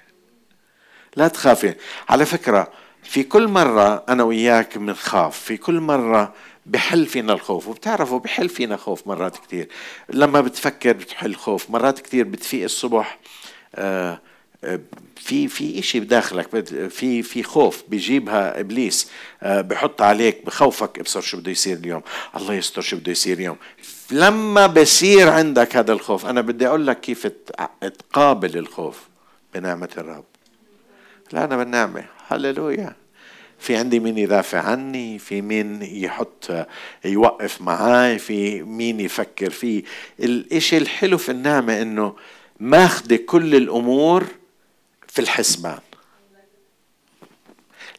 [1.16, 1.74] لا تخافي.
[2.08, 6.34] على فكرة في كل مرة أنا وياك بنخاف في كل مرة
[6.66, 7.68] بحل فينا الخوف.
[7.68, 9.68] وبتعرفوا بحل فينا خوف مرات كتير.
[10.10, 13.18] لما بتفكر بتحل خوف مرات كتير بتفيق الصبح.
[13.74, 14.20] آه
[15.16, 19.10] في في شيء بداخلك في في خوف بيجيبها إبليس.
[19.42, 22.02] آه، بحط عليك بخوفك ابصر شو بده يصير اليوم.
[22.36, 23.56] الله يستر شو بده يصير اليوم.
[24.10, 27.26] لما بصير عندك هذا الخوف أنا بدي أقول لك كيف
[27.98, 29.08] تقابل الخوف
[29.54, 30.24] بنعمة الرب.
[31.32, 32.04] لا أنا بالنعمة.
[32.28, 32.96] هللويا.
[33.58, 36.50] في عندي مين يدافع عني؟ في مين يحط
[37.04, 39.82] يوقف معاي؟ في مين يفكر فيه
[40.20, 42.16] الإشي الحلو في النعمة إنه
[42.60, 44.24] ماخذة كل الأمور
[45.08, 45.78] في الحسبان.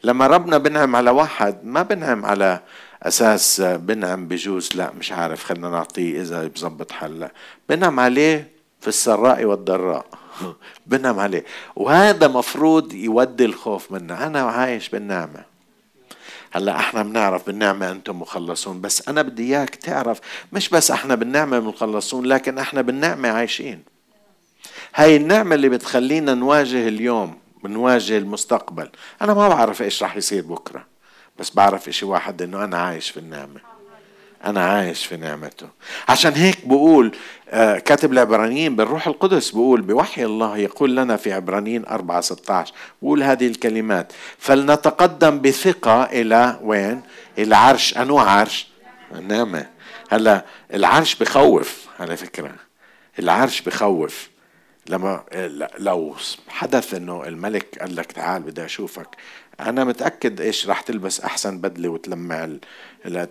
[0.04, 2.60] لما ربنا بنعم على واحد ما بنعم على
[3.02, 7.28] أساس بنعم بجوز لا مش عارف خلينا نعطيه إذا بظبط حل
[7.68, 10.06] بنعم عليه في السراء والضراء.
[10.86, 11.44] بنعم عليه.
[11.76, 14.26] وهذا مفروض يودي الخوف منا.
[14.26, 15.44] أنا عايش بالنعمة.
[16.50, 18.80] هلأ إحنا بنعرف بالنعمة أنتم مخلصون.
[18.80, 20.20] بس أنا بدي إياك تعرف
[20.52, 23.82] مش بس إحنا بالنعمة مخلصون لكن إحنا بالنعمة عايشين.
[24.94, 28.90] هاي النعمة اللي بتخلينا نواجه اليوم بنواجه المستقبل.
[29.22, 30.97] أنا ما بعرف إيش راح يصير بكرة.
[31.38, 33.60] بس بعرف إشي واحد إنه أنا عايش في النعمة.
[34.44, 35.68] أنا عايش في نعمته.
[36.08, 37.16] عشان هيك بقول
[37.50, 43.22] آه، كاتب العبرانيين بالروح القدس بقول بوحي الله يقول لنا في عبرانيين 4 16 بقول
[43.22, 47.02] هذه الكلمات فلنتقدم بثقة إلى وين؟
[47.38, 47.96] إلى عرش.
[47.96, 48.68] أنو عرش؟
[49.14, 49.66] النعمة.
[50.10, 52.54] هلا العرش بخوف على فكرة.
[53.18, 54.28] العرش بخوف.
[54.86, 55.24] لما
[55.78, 56.16] لو
[56.48, 59.08] حدث إنه الملك قال لك تعال بدي أشوفك.
[59.60, 62.48] أنا متأكد إيش راح تلبس أحسن بدلة وتلمع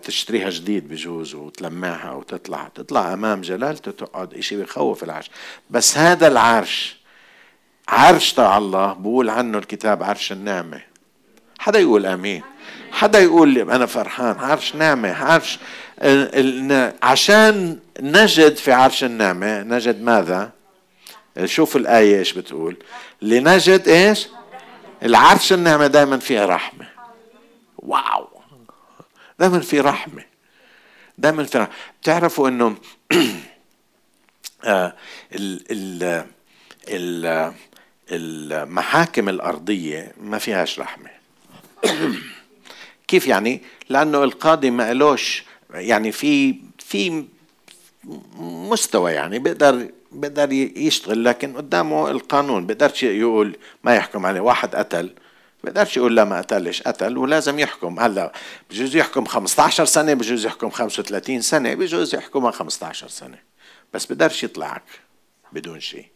[0.02, 2.70] تشتريها جديد بجوز وتلمعها وتطلع.
[2.74, 5.30] تطلع أمام جلالته تقعد إشي بخوف العرش.
[5.70, 6.98] بس هذا العرش
[7.88, 10.80] عرش تاع الله بقول عنه الكتاب عرش النعمة.
[11.58, 12.42] حدا يقول آمين؟
[12.90, 15.58] حدا يقول لي أنا فرحان عرش نعمة عرش
[17.02, 20.50] عشان نجد في عرش النعمة نجد ماذا؟
[21.44, 22.76] شوف الآية إيش بتقول.
[23.22, 24.28] لنجد إيش؟
[25.02, 26.88] العرش النعمة دائما فيها رحمة.
[27.78, 28.28] واو.
[29.38, 30.24] دائما في رحمة.
[31.18, 31.74] دائما في رحمة.
[32.02, 32.76] بتعرفوا إنه
[34.64, 34.94] آه،
[38.10, 41.10] المحاكم الأرضية ما فيهاش رحمة.
[43.08, 47.24] كيف يعني؟ لأنه القاضي ما قالوش يعني في في
[48.38, 54.40] مستوى يعني بيقدر بيقدر يشتغل لكن قدامه القانون بيقدرش يقول ما يحكم عليه.
[54.40, 55.14] واحد قتل
[55.64, 58.00] بيقدرش يقول لا ما قتلش قتل ولازم يحكم.
[58.00, 58.32] هلأ
[58.70, 63.38] بجوز يحكم 15 سنة بجوز يحكم 35 سنة بجوز يحكم 15 سنة.
[63.94, 64.82] بس بيقدرش يطلعك
[65.52, 66.06] بدون شيء.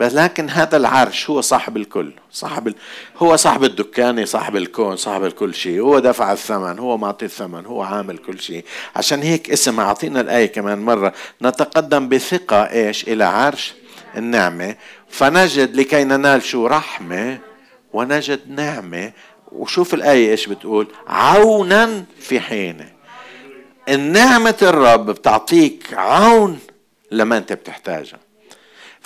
[0.00, 2.74] بس لكن هذا العرش هو صاحب الكل صاحب ال...
[3.16, 5.80] هو صاحب الدكانة صاحب الكون صاحب الكل شيء.
[5.80, 8.64] هو دفع الثمن هو معطي الثمن هو عامل كل شيء.
[8.96, 11.12] عشان هيك اسم أعطينا الآية كمان مرة.
[11.42, 13.74] نتقدم بثقة إيش؟ إلى عرش
[14.16, 14.76] النعمة.
[15.08, 17.38] فنجد لكي ننال شو؟ رحمة
[17.92, 19.12] ونجد نعمة.
[19.52, 22.88] وشوف الآية إيش بتقول؟ عونا في حينه
[23.88, 26.58] النعمة الرب بتعطيك عون
[27.10, 28.25] لما أنت بتحتاجها.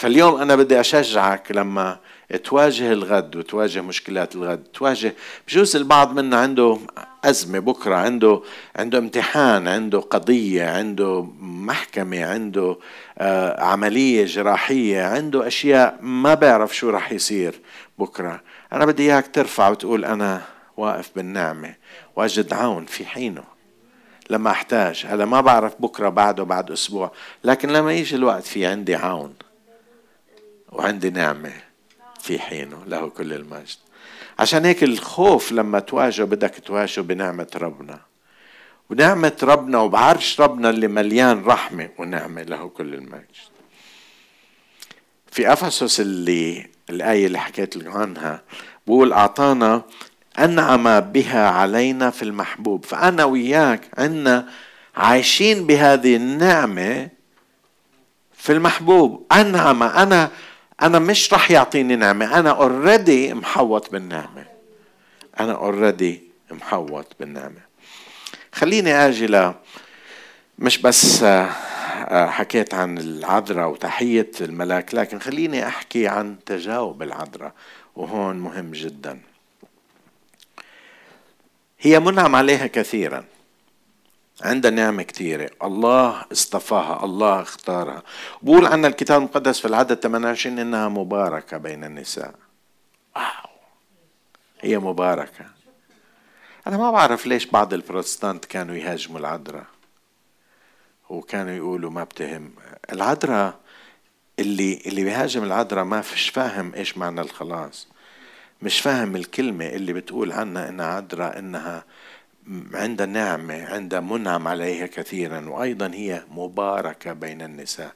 [0.01, 1.99] فاليوم أنا بدي أشجعك لما
[2.45, 5.15] تواجه الغد وتواجه مشكلات الغد تواجه
[5.49, 6.79] بجوز البعض منا عنده
[7.25, 8.43] أزمة بكرة عنده
[8.77, 12.77] عنده امتحان عنده قضية عنده محكمة عنده
[13.19, 17.61] آه عملية جراحية عنده أشياء ما بعرف شو رح يصير
[17.99, 18.41] بكرة.
[18.73, 20.43] أنا بدي إياك ترفع وتقول أنا
[20.77, 21.75] واقف بالنعمة
[22.17, 23.45] واجد عون في حينه.
[24.31, 27.13] لما أحتاج هلا ما بعرف بكرة بعده بعد أسبوع
[27.45, 29.35] لكن لما يجي الوقت في عندي عون.
[30.73, 31.53] وعندي نعمة
[32.21, 33.77] في حينه له كل المجد.
[34.39, 38.01] عشان هيك الخوف لما تواجه بدك تواجهه بنعمة ربنا.
[38.91, 43.25] ونعمة ربنا وبعرش ربنا اللي مليان رحمة ونعمة له كل المجد.
[45.31, 48.43] في أفسس اللي الآية اللي حكيت لكم عنها
[48.87, 49.83] بقول أعطانا
[50.39, 52.85] أنعم بها علينا في المحبوب.
[52.85, 54.49] فأنا وياك عنا
[54.97, 57.09] عايشين بهذه النعمة
[58.35, 59.27] في المحبوب.
[59.33, 60.31] أنعم أنا
[60.83, 62.39] أنا مش رح يعطيني نعمة.
[62.39, 64.45] أنا اوريدي محوط بالنعمة.
[65.41, 67.61] أنا اوريدي محوط بالنعمة.
[68.53, 69.53] خليني أجي
[70.59, 71.45] مش بس آه،
[72.09, 77.53] آه، حكيت عن العذراء وتحية الملاك لكن خليني أحكي عن تجاوب العذراء
[77.97, 79.21] وهون مهم جدا.
[81.81, 83.25] هي منعم عليها كثيرا.
[84.43, 85.51] عندها نعمة كثيرة.
[85.63, 88.03] الله اصطفاها الله اختارها.
[88.43, 92.35] بقول عنها الكتاب المقدس في العدد 28 إنها مباركة بين النساء.
[93.17, 93.51] واو.
[94.61, 95.45] هي مباركة.
[96.67, 99.67] أنا ما بعرف ليش بعض البروتستانت كانوا يهاجموا العذراء.
[101.09, 102.53] وكانوا يقولوا ما بتهم.
[102.93, 103.55] العذراء
[104.39, 107.89] اللي اللي بيهاجم العذراء ما فيش فاهم إيش معنى الخلاص.
[108.63, 111.85] مش فاهم الكلمة اللي بتقول عنها إنها عذراء إنها
[112.75, 117.93] عند نعمة عند منعم عليها كثيرا وأيضا هي مباركة بين النساء.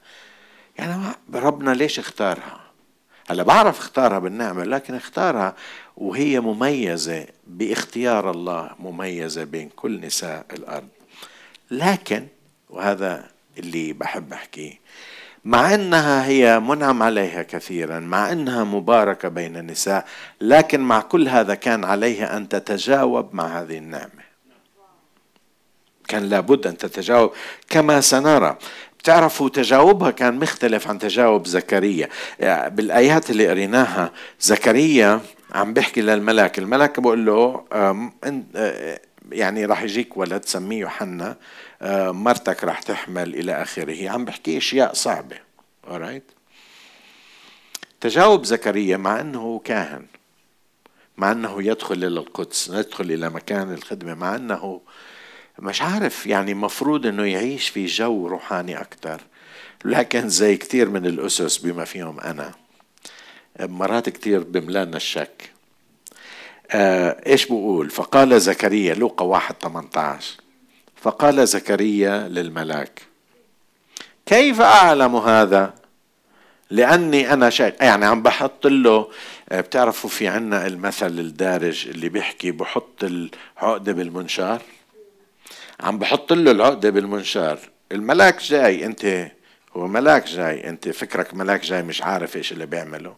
[0.77, 2.61] يعني ربنا ليش اختارها؟
[3.29, 5.55] هلا بعرف اختارها بالنعمة لكن اختارها
[5.97, 10.87] وهي مميزة باختيار الله مميزة بين كل نساء الأرض.
[11.71, 12.27] لكن
[12.69, 14.79] وهذا اللي بحب أحكيه
[15.45, 20.05] مع إنها هي منعم عليها كثيرا مع إنها مباركة بين النساء
[20.41, 24.24] لكن مع كل هذا كان عليها أن تتجاوب مع هذه النعمة.
[26.07, 27.31] كان لابد أن تتجاوب.
[27.69, 28.57] كما سنرى
[28.99, 32.09] بتعرفوا تجاوبها كان مختلف عن تجاوب زكريا.
[32.67, 37.65] بالآيات اللي قريناها زكريا عم بيحكي للملاك الملاك بقول له
[39.31, 41.37] يعني راح يجيك ولد سميه يوحنا
[42.11, 44.09] مرتك راح تحمل إلى آخره.
[44.09, 45.37] عم بحكي أشياء صعبة.
[45.91, 46.35] Alright
[48.01, 50.05] تجاوب زكريا مع إنه كاهن
[51.17, 54.81] مع إنه يدخل إلى القدس يدخل إلى مكان الخدمة مع إنه
[55.59, 59.21] مش عارف يعني مفروض إنه يعيش في جو روحاني أكثر
[59.85, 62.51] لكن زي كثير من الأسس بما فيهم أنا.
[63.59, 65.51] مرات كثير بملانا الشك.
[66.71, 70.33] آه إيش بقول؟ فقال زكريا لوقا واحد 18
[70.95, 73.01] فقال زكريا للملاك
[74.25, 75.73] كيف أعلم هذا؟
[76.69, 79.07] لأني أنا شايف يعني عم بحط له
[79.49, 84.61] آه، بتعرفوا في عنا المثل الدارج اللي بيحكي بحط العقدة بالمنشار؟
[85.79, 87.59] عم بحط له العقدة بالمنشار.
[87.91, 89.31] الملاك جاي انت
[89.73, 93.15] هو ملاك جاي انت فكرك ملاك جاي مش عارف إيش اللي بيعمله.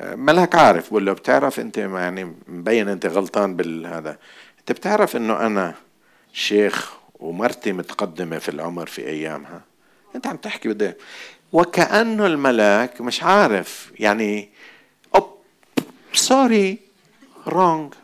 [0.00, 4.18] ملاك عارف بقول له بتعرف انت يعني مبين انت غلطان بالهذا.
[4.60, 5.74] انت بتعرف انه أنا
[6.32, 9.60] شيخ ومرتي متقدمة في العمر في أيامها.
[10.14, 10.92] انت عم تحكي بدي
[11.52, 14.50] وكأنه الملاك مش عارف يعني
[15.14, 15.38] oops
[16.12, 16.78] sorry
[17.46, 17.94] wrong.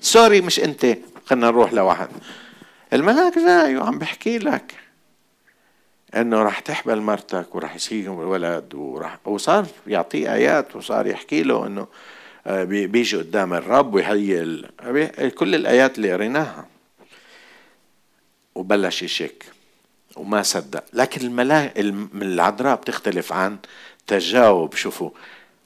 [0.00, 0.86] sorry مش انت.
[1.30, 2.08] خلينا نروح لواحد.
[2.92, 4.74] الملاك جاي وعم بحكي لك
[6.16, 11.86] إنه راح تحبل مرتك وراح يجيهم الولد وراح وصار يعطيه آيات وصار يحكي له إنه
[12.46, 16.66] آه، بيجي قدام الرب ويهيئ كل الآيات اللي قريناها.
[18.54, 19.44] وبلش يشك
[20.16, 20.84] وما صدق.
[20.92, 21.78] لكن الملاك
[22.14, 23.58] العذراء بتختلف عن
[24.06, 24.74] تجاوب.
[24.74, 25.10] شوفوا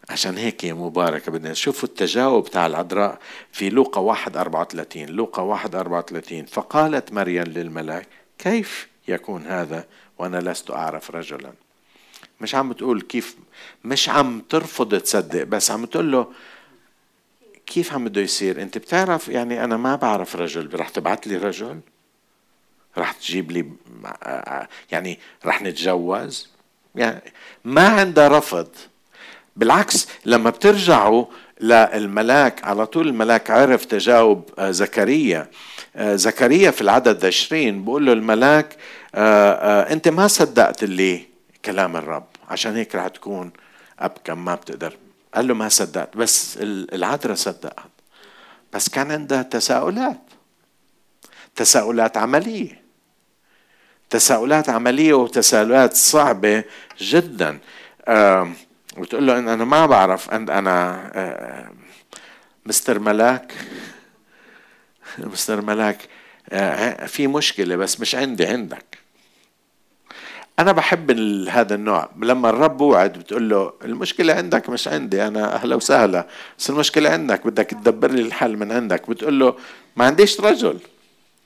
[0.09, 3.19] عشان هيك هي مباركة بدنا شوفوا التجاوب تاع العذراء
[3.53, 9.87] في لوقا واحد أربعة وثلاثين لوقا واحد أربعة وثلاثين فقالت مريم للملاك كيف يكون هذا
[10.19, 11.53] وأنا لست أعرف رجلا؟
[12.41, 13.37] مش عم بتقول كيف
[13.85, 16.33] مش عم ترفض تصدق بس عم تقول له
[17.67, 21.81] كيف عم بده يصير؟ أنت بتعرف يعني أنا ما بعرف رجل رح تبعت لي رجل؟
[22.99, 23.71] رح تجيب لي
[24.91, 26.49] يعني رح نتجوز؟
[26.95, 27.33] يعني
[27.65, 28.69] ما عندها رفض.
[29.57, 31.25] بالعكس لما بترجعوا
[31.61, 35.51] للملاك على طول الملاك عرف تجاوب آه، زكريا.
[35.97, 38.77] آه، زكريا في العدد 20 بقول له الملاك
[39.15, 41.27] آه، أنت ما صدقت اللي
[41.65, 43.51] كلام الرب عشان هيك رح تكون
[44.01, 44.97] ابكم ما بتقدر.
[45.35, 47.91] قال له ما صدقت بس العذراء صدقت.
[48.73, 50.21] بس كان عندها تساؤلات.
[51.57, 52.83] تساؤلات عملية.
[54.11, 56.65] تساؤلات عملية وتساؤلات صعبة
[57.01, 57.59] جدا.
[58.99, 61.71] بتقول له أنا ما بعرف أنا آه،
[62.67, 63.53] مستر ملاك.
[65.19, 65.99] مستر ملاك
[66.51, 68.99] آه، في مشكلة بس مش عندي عندك.
[70.59, 71.11] أنا بحب
[71.49, 72.11] هذا النوع.
[72.23, 76.27] لما الرب وعد بتقول له المشكلة عندك مش عندي أنا أهلا وسهلا
[76.59, 79.11] بس المشكلة عندك بدك تدبر لي الحل من عندك.
[79.11, 79.57] بتقول له
[79.97, 80.79] ما عنديش رجل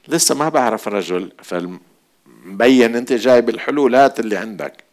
[0.09, 4.88] لسه ما بعرف رجل فمبين أنت جايب الحلولات اللي عندك.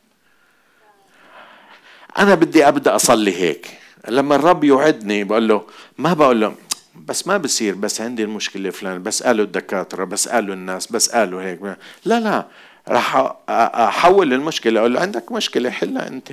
[2.18, 3.78] أنا بدي أبدأ أصلي هيك.
[4.08, 5.66] لما الرب يوعدني بقول له
[5.98, 6.56] ما بقول له
[6.96, 11.42] بس ما بصير بس عندي المشكلة فلان بس قالوا الدكاترة بس قالوا الناس بس قالوا
[11.42, 11.60] هيك.
[12.06, 12.46] لا لا
[12.88, 16.32] راح أحول المشكلة أقول له عندك مشكلة حلها أنت.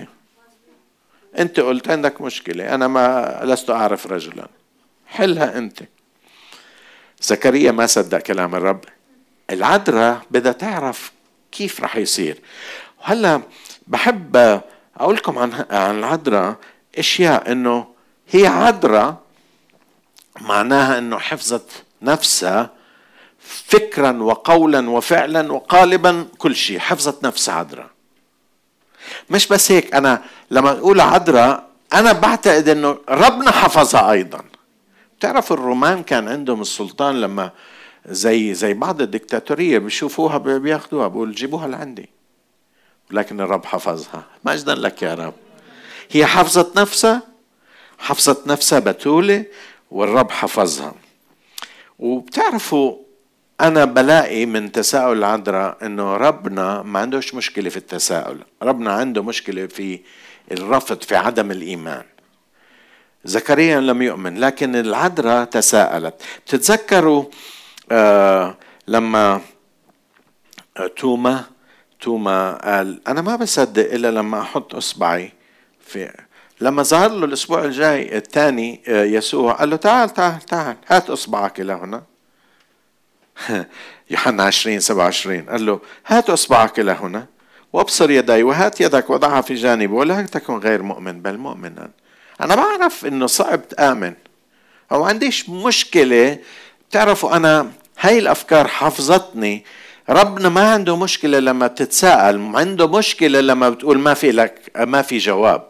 [1.39, 4.49] أنت قلت عندك مشكلة أنا ما لست أعرف رجلا.
[5.07, 5.79] حلها أنت.
[7.23, 8.85] زكريا ما صدق كلام الرب.
[9.51, 11.13] العذراء بدها تعرف
[11.53, 12.39] كيف رح يصير.
[13.01, 13.43] وهلا
[13.87, 14.61] بحب
[14.97, 16.57] أقول لكم عن عن العذراء
[16.99, 17.87] إشياء إنه
[18.31, 19.17] هي عذراء
[20.41, 22.71] معناها إنه حفظت نفسها
[23.41, 27.91] فكرا وقولا وفعلا وقالبا كل شيء حفظت نفسها عذراء.
[29.31, 34.41] مش بس هيك أنا لما أقول عذراء أنا بعتقد إنه ربنا حفظها أيضا.
[35.19, 37.51] بتعرف الرومان كان عندهم السلطان لما
[38.07, 42.09] زي زي بعض الدكتاتورية بيشوفوها بياخذوها بقول جيبوها لعندي.
[43.13, 44.25] لكن الرب حفظها.
[44.45, 45.35] مجدا لك يا رب.
[46.11, 47.23] هي حفظت نفسها
[47.99, 49.45] حفظت نفسها بتولة
[49.91, 50.95] والرب حفظها.
[51.99, 52.97] وبتعرفوا
[53.61, 58.39] أنا بلاقي من تساؤل العذراء إنه ربنا ما عندوش مشكلة في التساؤل.
[58.63, 60.01] ربنا عنده مشكلة في
[60.53, 62.05] الرفض في عدم الإيمان.
[63.25, 66.23] زكريا لم يؤمن لكن العذراء تساءلت.
[66.47, 67.25] بتتذكروا
[67.93, 68.57] آه
[68.89, 69.41] لما
[70.97, 71.45] توما
[72.03, 75.33] توما قال أنا ما بصدق إلا لما أحط إصبعي
[75.87, 76.13] في
[76.61, 81.61] لما ظهر له الأسبوع الجاي الثاني آه يسوع قال له تعال تعال تعال هات إصبعك
[81.61, 82.03] إلى هنا.
[84.11, 87.27] يوحنا 20 27 قال له هات إصبعك إلى هنا
[87.73, 91.91] وابصر يدي وهات يدك وضعها في جانبي ولا تكن غير مؤمن بل مؤمنا.
[92.41, 94.15] أنا بعرف إنه صعب تآمن.
[94.93, 96.39] أو عنديش مشكلة
[96.91, 99.65] بتعرفوا أنا هاي الأفكار حفظتني
[100.13, 105.19] ربنا ما عنده مشكلة لما بتتساءل عنده مشكلة لما بتقول ما في لك ما في
[105.19, 105.69] جواب.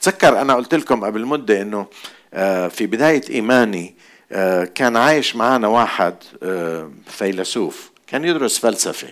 [0.00, 1.86] تذكر أنا قلت لكم قبل مدة إنه
[2.34, 3.94] آه، في بداية إيماني
[4.32, 9.08] آه، كان عايش معنا واحد آه، فيلسوف كان يدرس فلسفة.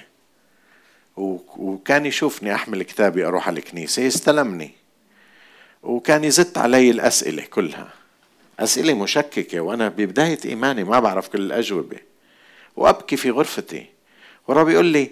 [1.17, 4.71] وكان يشوفني أحمل كتابي أروح على الكنيسة يستلمني.
[5.83, 7.89] وكان يزت علي الأسئلة كلها.
[8.61, 12.10] أسئلة مشككة وأنا ببداية إيماني ما بعرف كل الأجوبة.
[12.81, 13.87] وأبكي في غرفتي.
[14.49, 15.11] ورب يقول لي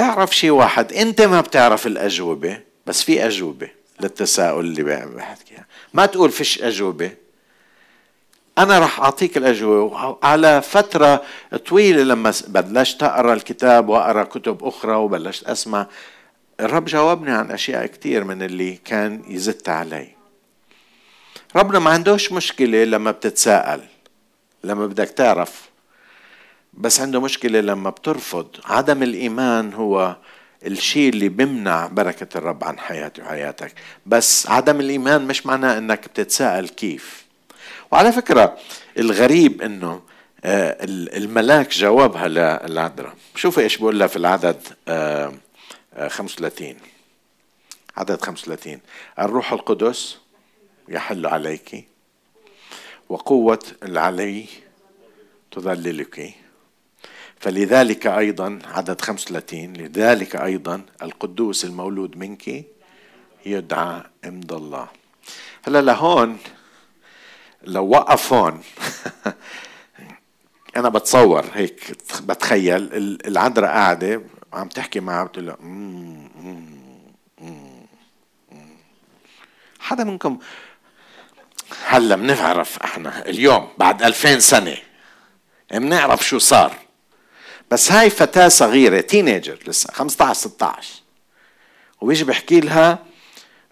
[0.00, 6.30] اعرف شيء واحد أنت ما بتعرف الأجوبة بس في أجوبة للتساؤل اللي بحكيها ما تقول
[6.30, 7.10] فيش أجوبة.
[8.58, 10.18] أنا راح أعطيك الأجوبة.
[10.22, 11.22] على فترة
[11.68, 15.86] طويلة لما بلشت أقرأ الكتاب وأقرأ كتب أخرى وبلشت أسمع
[16.60, 20.08] الرب جاوبني عن أشياء كتير من اللي كان يزت علي.
[21.56, 23.80] ربنا ما عندوش مشكلة لما بتتساءل
[24.64, 25.69] لما بدك تعرف
[26.74, 28.46] بس عنده مشكلة لما بترفض.
[28.64, 30.16] عدم الإيمان هو
[30.66, 33.74] الشيء اللي بيمنع بركة الرب عن حياتي وحياتك.
[34.06, 37.24] بس عدم الإيمان مش معناه أنك بتتساءل كيف.
[37.92, 38.58] وعلى فكرة
[38.98, 40.02] الغريب أنه
[40.44, 40.76] آه،
[41.16, 44.62] الملاك جاوبها للعذراء شوفوا إيش بقول لها في العدد
[46.08, 46.76] 35 آه، آه،
[47.96, 48.80] عدد 35
[49.18, 50.18] الروح القدس
[50.88, 51.88] يحل عليك
[53.08, 54.46] وقوة العلي
[55.50, 56.34] تظللك
[57.40, 62.64] فلذلك أيضا عدد 35 لذلك أيضا القدوس المولود منك
[63.46, 64.88] يدعى امد الله.
[65.64, 66.38] هلا لهون
[67.62, 68.62] لو وقف هون
[70.76, 72.88] أنا بتصور هيك بتخيل
[73.26, 74.22] العذراء قاعدة
[74.52, 75.56] عم تحكي معها بتقول له
[79.80, 80.38] حدا منكم
[81.86, 84.76] هلا بنعرف إحنا اليوم بعد ألفين سنة
[85.70, 86.89] بنعرف شو صار.
[87.70, 91.02] بس هاي فتاة صغيرة تينيجر لسه 15 16
[92.00, 92.98] وبيجي بحكي لها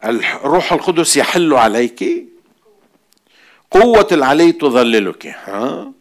[0.04, 2.28] الروح القدس يحل عليك
[3.70, 5.26] قوة العلي تظللك.
[5.26, 5.92] ها؟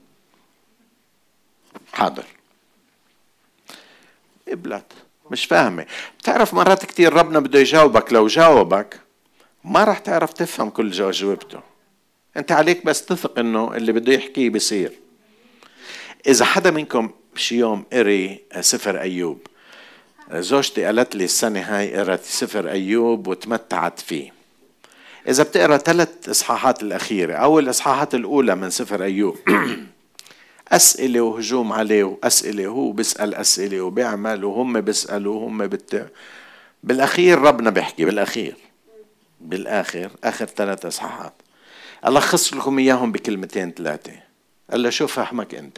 [1.94, 2.26] حاضر.
[4.48, 4.92] قبلت
[5.32, 5.86] مش فاهمة.
[6.20, 9.00] بتعرف مرات كتير ربنا بده يجاوبك لو جاوبك
[9.64, 11.60] ما راح تعرف تفهم كل جوابته.
[12.38, 14.92] أنت عليك بس تثق إنه اللي بده يحكيه بيصير.
[16.28, 19.48] إذا حدا منكم شي يوم قري سفر أيوب
[20.34, 24.34] زوجتي قالت لي السنة هاي قرأت سفر أيوب وتمتعت فيه.
[25.28, 29.38] إذا بتقرأ ثلاث إصحاحات الأخيرة أو الإصحاحات الأولى من سفر أيوب.
[30.72, 36.12] أسئلة وهجوم عليه وأسئلة هو بيسأل أسئلة وبيعمل وهم بيسألوا وهم بت...
[36.84, 38.56] بالأخير ربنا بيحكي بالأخير
[39.42, 41.34] بالآخر آخر ثلاث إصحاحات.
[42.06, 44.14] ألخص لكم إياهم بكلمتين ثلاثة.
[44.72, 45.78] قال له شو فهمك أنت.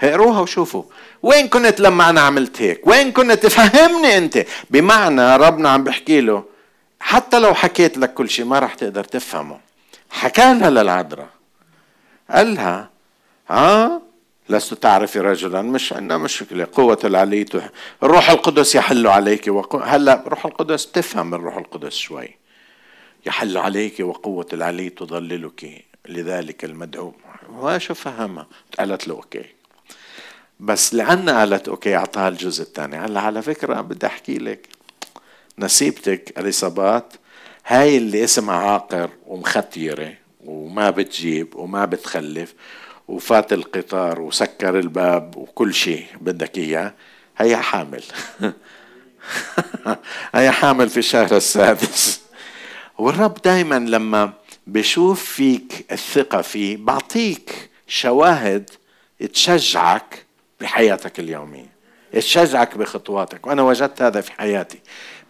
[0.00, 0.82] اقروها وشوفوا.
[1.22, 4.44] وين كنت لما أنا عملت هيك؟ وين كنت؟ تفهمني أنت.
[4.70, 6.44] بمعنى ربنا عم بحكي له
[7.00, 9.60] حتى لو حكيت لك كل شيء ما راح تقدر تفهمه.
[10.10, 11.28] حكى لها للعذراء.
[12.30, 12.90] قال لها
[13.48, 14.02] ها
[14.48, 16.66] لست تعرفي رجلا مش عندنا مشكلة.
[16.72, 17.46] قوة العلي
[18.02, 19.78] الروح القدس يحل عليك وقو...
[19.78, 22.36] هلا روح القدس بتفهم الروح القدس شوي.
[23.26, 27.14] يحل عليك وقوة العلي تظللك لذلك المدعو.
[27.62, 28.46] ما شو فهمها؟
[28.78, 29.55] قالت له okay.
[30.60, 32.96] بس لأنها قالت okay أعطاها الجزء الثاني.
[32.96, 34.68] هلا على فكرة بدي أحكي لك
[35.58, 37.12] نسيبتك اليصابات
[37.66, 42.54] هاي اللي اسمها عاقر ومختيرة وما بتجيب وما بتخلف
[43.08, 46.94] وفات القطار وسكر الباب وكل شيء بدك إياه
[47.38, 48.02] هي حامل.
[50.34, 52.20] هي حامل في الشهر السادس.
[52.98, 54.32] والرب دائما لما
[54.66, 58.70] بشوف فيك الثقة فيه بعطيك شواهد
[59.32, 60.25] تشجعك
[60.60, 61.76] بحياتك اليومية.
[62.12, 63.46] تشجعك بخطواتك.
[63.46, 64.78] وأنا وجدت هذا في حياتي.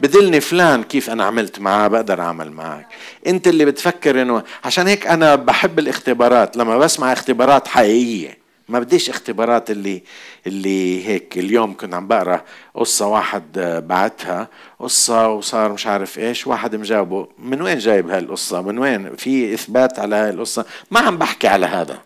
[0.01, 2.89] بدلني فلان كيف أنا عملت معاه بقدر أعمل معك.
[3.27, 6.57] أنت اللي بتفكر إنه عشان هيك أنا بحب الاختبارات.
[6.57, 8.39] لما بسمع اختبارات حقيقية.
[8.69, 10.03] ما بديش اختبارات اللي
[10.47, 13.43] اللي هيك اليوم كنت عم بقرأ قصة واحد
[13.87, 14.49] بعتها.
[14.81, 16.47] قصة وصار مش عارف إيش.
[16.47, 21.19] واحد مجاوبه من وين جايب هالقصة؟ من وين؟ في إثبات على هاي القصة ما عم
[21.19, 21.99] بحكي على هذا.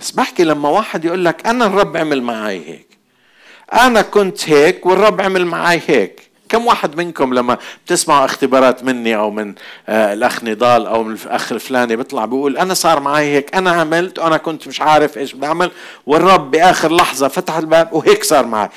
[0.00, 2.86] بس بحكي لما واحد يقول لك أنا الرب عمل معي هيك.
[3.72, 6.20] أنا كنت هيك والرب عمل معي هيك.
[6.48, 9.54] كم واحد منكم لما بتسمعوا اختبارات مني أو من
[9.88, 14.18] آه الأخ نضال أو من الأخ الفلاني بيطلع بيقول أنا صار معي هيك أنا عملت
[14.18, 15.70] وأنا كنت مش عارف إيش بعمل
[16.06, 18.68] والرب بآخر لحظة فتح الباب وهيك صار معي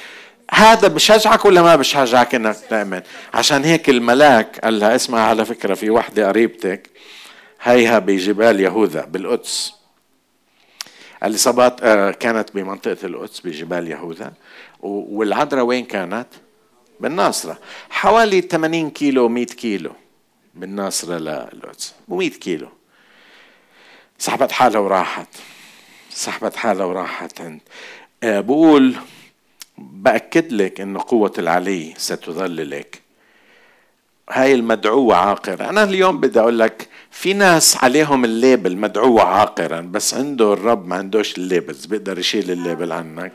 [0.51, 3.01] هذا بشجعك ولا ما بشجعك إنك تؤمن؟
[3.33, 6.89] عشان هيك الملاك قال لها اسمع على فكرة في وحدة قريبتك
[7.63, 9.76] هيها بجبال يهوذا بالقدس.
[11.23, 14.33] الإصابات آه، كانت بمنطقة القدس بجبال يهوذا.
[14.81, 16.27] والعذراء وين كانت؟
[16.99, 17.57] بالناصرة.
[17.89, 19.91] حوالي 80 كيلو 100 كيلو
[20.55, 21.93] بالناصرة للقدس.
[22.11, 22.67] و100 كيلو.
[24.17, 25.27] سحبت حالها وراحت.
[26.09, 27.61] سحبت حالها وراحت عند.
[28.23, 28.95] آه، بقول
[29.77, 33.06] بأكد لك أن قوة العلي ستظللك
[34.29, 35.69] هاي المدعوة عاقرة.
[35.69, 40.87] أنا اليوم بدي أقول لك في ناس عليهم ال label مدعوة عاقرا بس عنده الرب
[40.87, 41.85] ما عندوش ال labels.
[41.85, 43.33] بيقدر يشيل ال label عنك.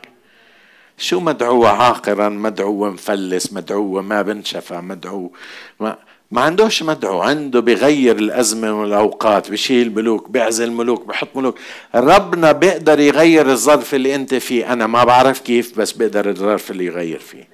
[0.97, 5.31] شو مدعوة عاقرا مدعوة مفلس مدعوة ما بنشفى مدعو
[5.79, 5.97] ما
[6.31, 11.59] ما عندوش مدعو عنده بغير الأزمة والأوقات بشيل ملوك بيعزل ملوك بحط ملوك.
[11.95, 14.73] ربنا بيقدر يغير الظرف اللي أنت فيه.
[14.73, 17.52] أنا ما بعرف كيف بس بيقدر الظرف اللي يغير فيه.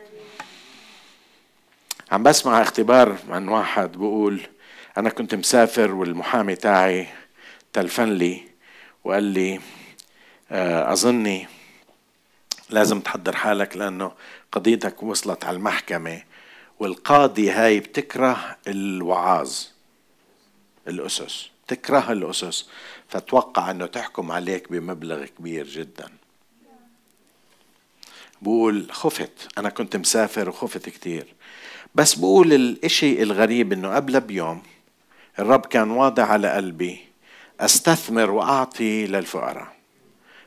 [2.12, 4.41] عم بسمع اختبار عن واحد بقول
[4.97, 7.07] أنا كنت مسافر والمحامي تاعي
[7.74, 8.43] تلفن لي
[9.03, 9.60] وقال لي
[10.51, 11.47] آه، أظني
[12.70, 14.12] لازم تحضر حالك لأنه
[14.51, 16.24] قضيتك وصلت على المحكمة
[16.80, 19.64] والقاضي هاي بتكره الوعاظ
[20.88, 22.70] الأسس تكره الأسس
[23.10, 26.10] فتوقع أنه تحكم عليك بمبلغ كبير جدا.
[28.41, 31.34] بقول خفت أنا كنت مسافر وخفت كتير
[31.96, 34.62] بس بقول الإشي الغريب أنه قبل بيوم
[35.40, 37.00] الرب كان واضع على قلبي
[37.60, 39.68] أستثمر وأعطي للفقراء.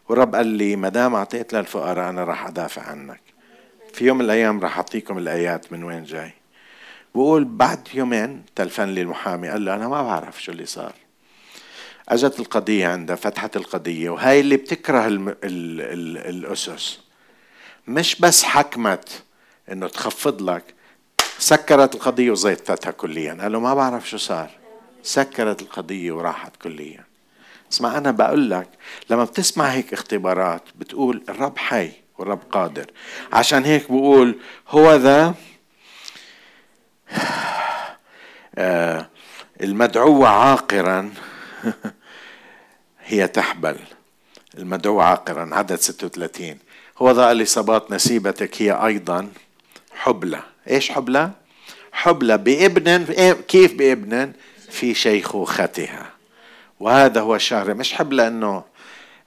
[0.09, 3.21] والرب قال لي ما دام أعطيت للفقراء أنا راح أدافع عنك.
[3.93, 6.33] في يوم من الأيام راح أعطيكم الآيات من وين جاي.
[7.15, 10.93] بقول بعد يومين تلفن لي المحامي قال له أنا ما بعرف شو اللي صار.
[12.09, 15.37] أجت القضية عندها فتحت القضية وهاي اللي بتكره ال ال
[15.81, 17.01] ال الأسس.
[17.89, 19.23] مش بس حكمت
[19.73, 20.75] إنه تخفض لك
[21.39, 23.39] سكرت القضية وزيتتها كليا.
[23.43, 24.51] قال له ما بعرف شو صار.
[25.03, 27.05] سكرت القضية وراحت كليا.
[27.73, 28.69] اسمع أنا بقول لك
[29.11, 32.87] لما بتسمع هيك اختبارات بتقول الرب حي والرب قادر.
[33.33, 35.35] عشان هيك بقول هو ذا
[38.55, 39.09] آه،
[39.61, 41.15] المدعوة عاقرا.
[43.05, 43.77] هي تحبل.
[44.59, 45.55] المدعوة عاقرا.
[45.55, 46.59] عدد 36
[46.99, 48.63] هو ذا الإصابات نسيبتك.
[48.63, 49.29] هي أيضا
[49.95, 50.52] حبلى.
[50.71, 51.31] إيش حبلى؟
[51.93, 53.05] حبلى بابن
[53.49, 54.33] كيف بابن؟
[54.71, 56.11] في شيخوختها.
[56.81, 57.75] وهذا هو الشهر.
[57.75, 58.65] مش حب لأنه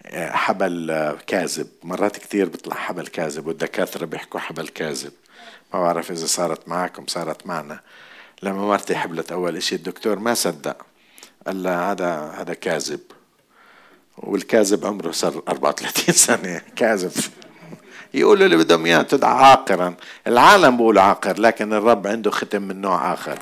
[0.06, 1.68] آه، حبل آه، كاذب.
[1.84, 5.12] مرات كثير بيطلع حبل كاذب والدكاترة بيحكوا حبل كاذب.
[5.74, 7.80] ما بعرف إذا صارت معكم صارت معنا.
[8.44, 10.86] لما مرتي حبلت أول إشي الدكتور ما صدق.
[11.48, 13.00] قال لها هذا هذا كاذب.
[14.18, 16.62] والكاذب عمره صار 34 سنة.
[16.76, 17.12] كاذب.
[18.14, 19.96] يقولوا اللي بدهم إياه تدعى عاقرا.
[20.28, 23.40] العالم بيقولوا عاقر لكن الرب عنده ختم من نوع آخر.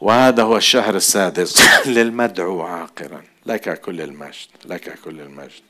[0.00, 1.68] وهذا هو الشهر السادس.
[1.96, 3.22] للمدعو عاقرا.
[3.46, 5.62] لك كل المجد لك كل المجد.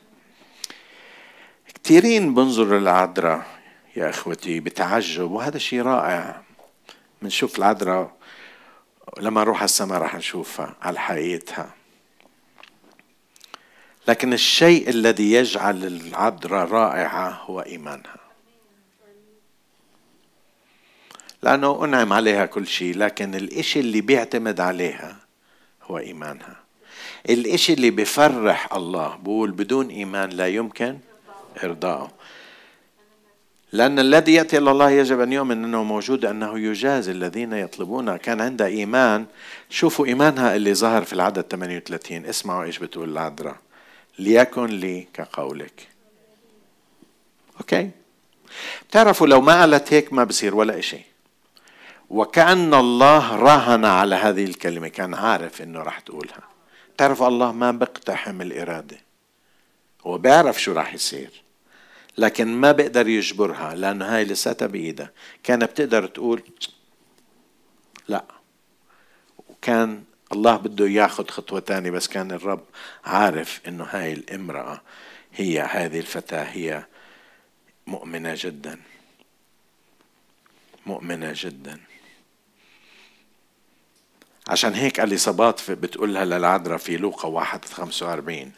[1.83, 3.45] كثيرين بنظروا للعذراء
[3.95, 6.41] يا إخوتي بتعجب وهذا شيء رائع.
[7.21, 8.11] بنشوف العذراء
[9.19, 11.76] لما نروح على السماء راح نشوفها على حقيقتها.
[14.07, 18.17] لكن الشيء الذي يجعل العذراء رائعة هو إيمانها.
[21.43, 25.15] لأنه أنعم عليها كل شيء لكن الإشي اللي بيعتمد عليها
[25.83, 26.55] هو إيمانها.
[27.29, 30.97] الإشي اللي بفرح الله بقول بدون إيمان لا يمكن
[31.63, 32.11] إرضائه
[33.71, 38.41] لأن الذي يأتي إلى الله يجب أن يؤمن أنه موجود أنه يجازي الذين يطلبون كان
[38.41, 39.25] عندها إيمان
[39.69, 43.55] شوفوا إيمانها اللي ظهر في العدد 38 اسمعوا إيش بتقول العذراء.
[44.19, 45.87] ليكن لي كقولك.
[47.59, 47.89] أوكي.
[48.89, 51.01] بتعرفوا لو ما قالت هيك ما بصير ولا إشي.
[52.09, 56.43] وكأن الله راهن على هذه الكلمة كان عارف إنه راح تقولها.
[56.97, 58.97] تعرف الله ما بيقتحم الإرادة.
[60.01, 61.43] هو بيعرف شو راح يصير.
[62.17, 65.11] لكن ما بيقدر يجبرها لأنه هاي لساتها بإيدها.
[65.43, 66.43] كان بتقدر تقول
[68.07, 68.23] لا.
[69.49, 70.03] وكان
[70.33, 72.63] الله بده ياخذ خطوة تانية بس كان الرب
[73.05, 74.81] عارف إنه هاي الامرأة
[75.33, 76.85] هي هذه الفتاة هي
[77.87, 78.79] مؤمنة جدا.
[80.85, 81.79] مؤمنة جدا.
[84.47, 88.51] عشان هيك اليصابات بتقولها للعذراء في لوقا واحد خمسة وأربعين.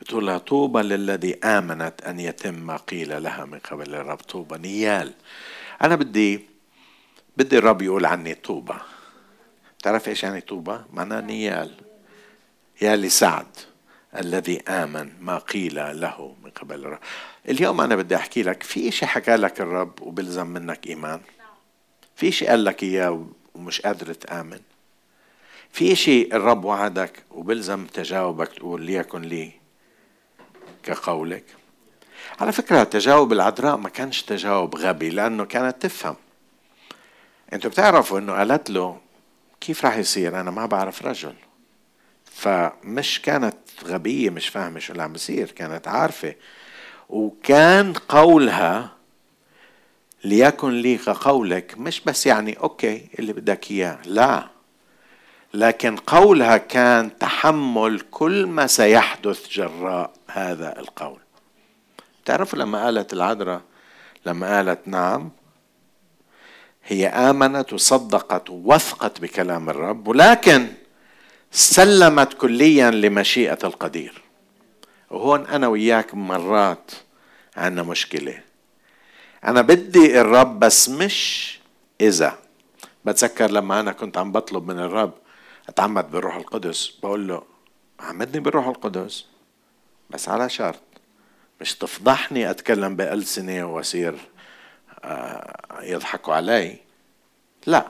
[0.00, 4.18] بتقول لها طوبى للذي آمنت أن يتم ما قيل لها من قبل الرب.
[4.18, 5.14] طوبى نيال.
[5.82, 6.40] أنا بدي
[7.36, 8.74] بدي الرب يقول عني طوبى.
[9.82, 11.74] تعرف إيش يعني طوبى؟ معناه نيال
[12.82, 13.46] يا لسعد
[14.16, 16.84] الذي آمن ما قيل له من قبل.
[16.84, 16.98] الرب
[17.48, 21.20] اليوم أنا بدي أحكي لك في شيء حكى لك الرب وبلزم منك إيمان؟
[22.16, 24.60] في شيء قال لك إياه ومش قادر تآمن؟
[25.72, 29.52] في شيء الرب وعدك وبلزم تجاوبك تقول ليكن لي
[30.82, 31.44] كقولك؟
[32.40, 36.16] على فكرة تجاوب العذراء ما كانش تجاوب غبي لأنه كانت تفهم.
[37.52, 39.00] أنتوا بتعرفوا إنه قالت له
[39.60, 41.34] كيف راح يصير؟ أنا ما بعرف رجل.
[42.24, 46.34] فمش كانت غبية مش فاهمة شو اللي عم بيصير كانت عارفة.
[47.08, 48.90] وكان قولها
[50.24, 54.48] ليكن لي كقولك مش بس يعني أوكي اللي بدك إياه لا.
[55.54, 61.20] لكن قولها كان تحمل كل ما سيحدث جراء هذا القول.
[62.24, 63.60] تعرفوا لما قالت العذراء
[64.26, 65.30] لما قالت نعم
[66.90, 70.66] هي آمنت وصدقت ووثقت بكلام الرب ولكن
[71.50, 74.22] سلمت كليا لمشيئة القدير.
[75.10, 76.90] وهون أنا وياك مرات
[77.56, 78.40] عندنا مشكلة.
[79.44, 81.58] أنا بدي الرب بس مش
[82.00, 82.38] إذا.
[83.04, 85.12] بتذكر لما أنا كنت عم بطلب من الرب
[85.68, 87.42] أتعمد بالروح القدس بقول له
[88.00, 89.24] عمدني بالروح القدس
[90.10, 90.80] بس على شرط
[91.60, 94.14] مش تفضحني أتكلم بألسنة وأصير
[95.82, 96.76] يضحكوا علي.
[97.66, 97.86] لا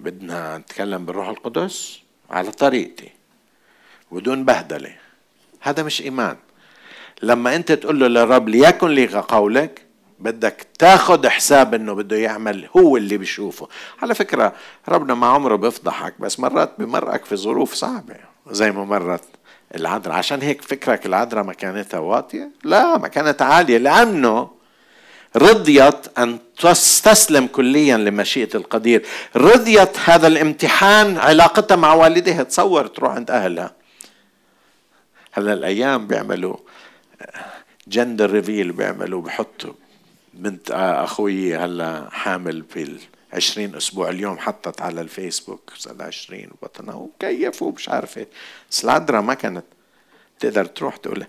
[0.00, 2.00] بدنا نتكلم بالروح القدس
[2.30, 3.10] على طريقتي
[4.12, 4.96] بدون بهدلة.
[5.60, 6.36] هذا مش إيمان.
[7.22, 9.82] لما أنت تقول له للرب ليكن لي قولك
[10.18, 13.68] بدك تاخد حساب إنه بده يعمل هو اللي بيشوفه
[14.02, 14.52] على فكرة
[14.88, 18.16] ربنا ما عمره بيفضحك بس مرات بمرقك في ظروف صعبة.
[18.50, 19.24] زي ما مرت
[19.74, 20.16] العذراء.
[20.16, 24.50] عشان هيك فكرك العذراء مكانتها واطية؟ لا مكانتها عالية لأنه
[25.36, 29.06] رضيت أن تستسلم كليا لمشيئة القدير.
[29.36, 32.42] رضيت هذا الامتحان علاقتها مع والدها.
[32.42, 33.74] تصور تروح عند أهلها.
[35.32, 36.56] هلا الأيام بيعملوا
[37.88, 39.72] جندر ريفيل بيعملوا بحطوا
[40.34, 42.98] بنت أخوي هلا حامل في
[43.32, 44.08] عشرين أسبوع.
[44.08, 48.26] اليوم حطت على الفيسبوك صار عشرين وبطنها ومكيف ومش عارفة.
[48.84, 49.64] العذراء ما كانت
[50.38, 51.26] تقدر تروح تقول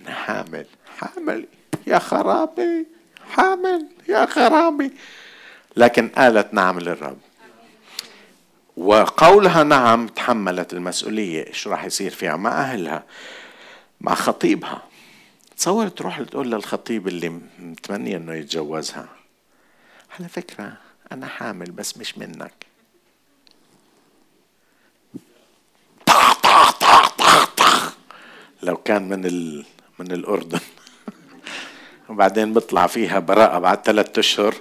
[0.00, 0.66] أنا حامل
[0.98, 1.46] حامل
[1.86, 2.97] يا خرابي.
[3.28, 4.92] حامل يا خرابي
[5.76, 7.18] لكن قالت نعم للرب.
[8.76, 11.46] وقولها نعم تحملت المسؤولية.
[11.46, 13.04] إيش راح يصير فيها؟ مع أهلها
[14.00, 14.82] مع خطيبها.
[15.56, 19.08] تصور تروح تقول للخطيب اللي متمنية إنه يتجوزها
[20.18, 20.72] على فكرة
[21.12, 22.52] أنا حامل بس مش منك.
[28.62, 29.64] لو كان من ال...
[29.98, 30.60] من الأردن.
[32.08, 34.54] وبعدين بيطلع فيها براءة بعد ثلاثة أشهر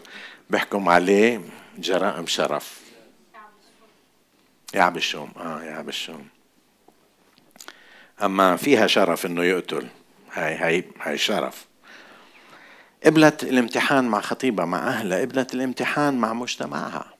[0.49, 1.41] بيحكم عليه
[1.77, 2.81] جرائم شرف.
[4.73, 5.31] يا الشوم.
[5.37, 6.27] آه يا الشوم.
[8.23, 9.87] أما فيها شرف إنه يقتل.
[10.33, 11.65] هاي هاي هاي شرف.
[13.05, 15.21] قبلت الامتحان مع خطيبها مع أهلها.
[15.21, 17.13] قبلت الامتحان مع مجتمعها.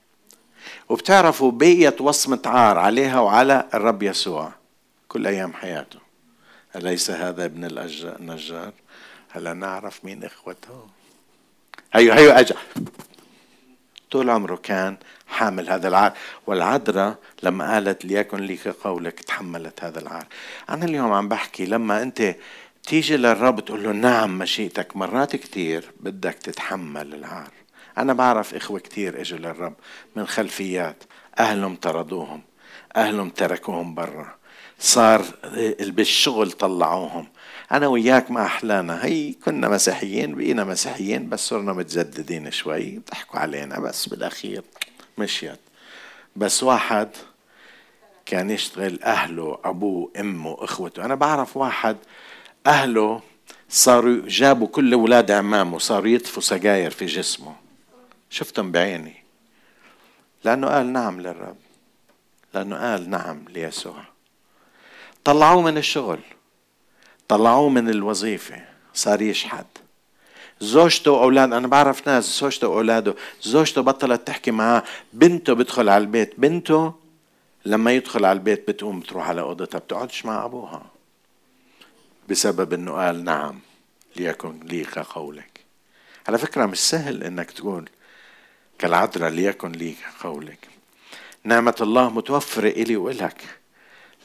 [0.88, 4.52] وبتعرفوا بقيت وصمة عار عليها وعلى الرب يسوع
[5.08, 5.98] كل أيام حياته.
[6.76, 8.72] أليس هذا ابن النجار؟
[9.30, 10.86] هلا نعرف مين إخوته؟
[11.94, 12.56] هيو هيو أجا
[14.10, 16.12] طول عمره كان حامل هذا العار
[16.46, 20.26] والعذراء لما قالت ليكن لي قولك تحملت هذا العار.
[20.70, 22.36] أنا اليوم عم بحكي لما أنت
[22.82, 27.50] تيجي للرب تقول له نعم مشيئتك مرات كتير بدك تتحمل العار.
[27.98, 29.74] أنا بعرف إخوة كتير إجوا للرب
[30.16, 31.04] من خلفيات
[31.38, 32.42] أهلهم طردوهم
[32.96, 34.34] أهلهم تركوهم برا.
[34.78, 35.24] صار
[35.80, 37.26] بالشغل طلعوهم.
[37.72, 42.98] أنا وياك ما أحلانا هي كنا مسيحيين بقينا مسيحيين بس صرنا متجددين شوي.
[42.98, 44.62] بضحكوا علينا بس بالأخير.
[45.18, 45.58] مشيت.
[46.36, 47.08] بس واحد
[48.26, 51.04] كان يشتغل أهله أبوه أمه إخوته.
[51.04, 51.96] أنا بعرف واحد
[52.66, 53.22] أهله
[53.68, 57.56] صاروا جابوا كل أولاد عمامه صاروا يطفوا سجاير في جسمه.
[58.30, 59.24] شفتهم بعيني.
[60.44, 61.56] لأنه قال نعم للرب.
[62.54, 64.07] لأنه قال نعم ليسوع.
[65.24, 66.18] طلعوه من الشغل.
[67.28, 68.64] طلعوه من الوظيفة
[68.94, 69.66] صار يشحد
[70.60, 74.82] زوجته واولاد أنا بعرف ناس زوجته وأولاده زوجته بطلت تحكي معاه.
[75.12, 76.94] بنته بدخل على البيت بنته
[77.64, 80.86] لما يدخل على البيت بتقوم بتروح على أوضتها بتقعدش مع أبوها.
[82.28, 83.60] بسبب إنه قال نعم
[84.16, 85.60] ليكن لي كقولك
[86.28, 87.88] على فكرة مش سهل إنك تقول
[88.78, 90.68] كالعذراء ليكن لي كقولك
[91.44, 93.57] نعمة الله متوفرة إلي وإلك.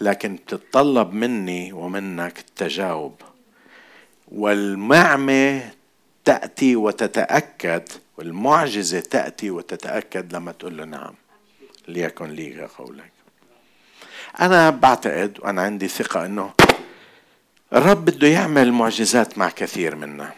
[0.02, 3.22] لكن تتطلب مني ومنك التجاوب.
[4.32, 5.72] والمعمة
[6.26, 7.84] تأتي وتتأكد
[8.18, 11.14] والمعجزة تأتي وتتأكد لما تقول له نعم
[11.88, 13.12] ليكن لي قولك.
[14.40, 16.54] أنا بعتقد وأنا عندي ثقة أنه
[17.74, 20.34] الرب بده يعمل معجزات مع كثير منا.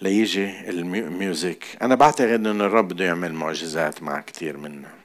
[0.00, 5.01] ليجي الميوزك أنا بعتقد أنه الرب بده يعمل معجزات مع كثير منا.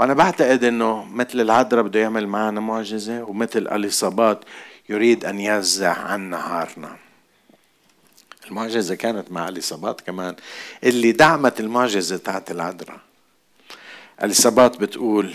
[0.00, 4.44] وأنا بعتقد أنه مثل العذراء بده يعمل معنا معجزة ومثل اليصابات
[4.88, 6.96] يريد أن يزع عن نهارنا.
[8.48, 10.36] المعجزة كانت مع اليصابات كمان
[10.84, 13.00] اللي دعمت المعجزة تاعت العذراء.
[14.22, 15.34] اليصابات بتقول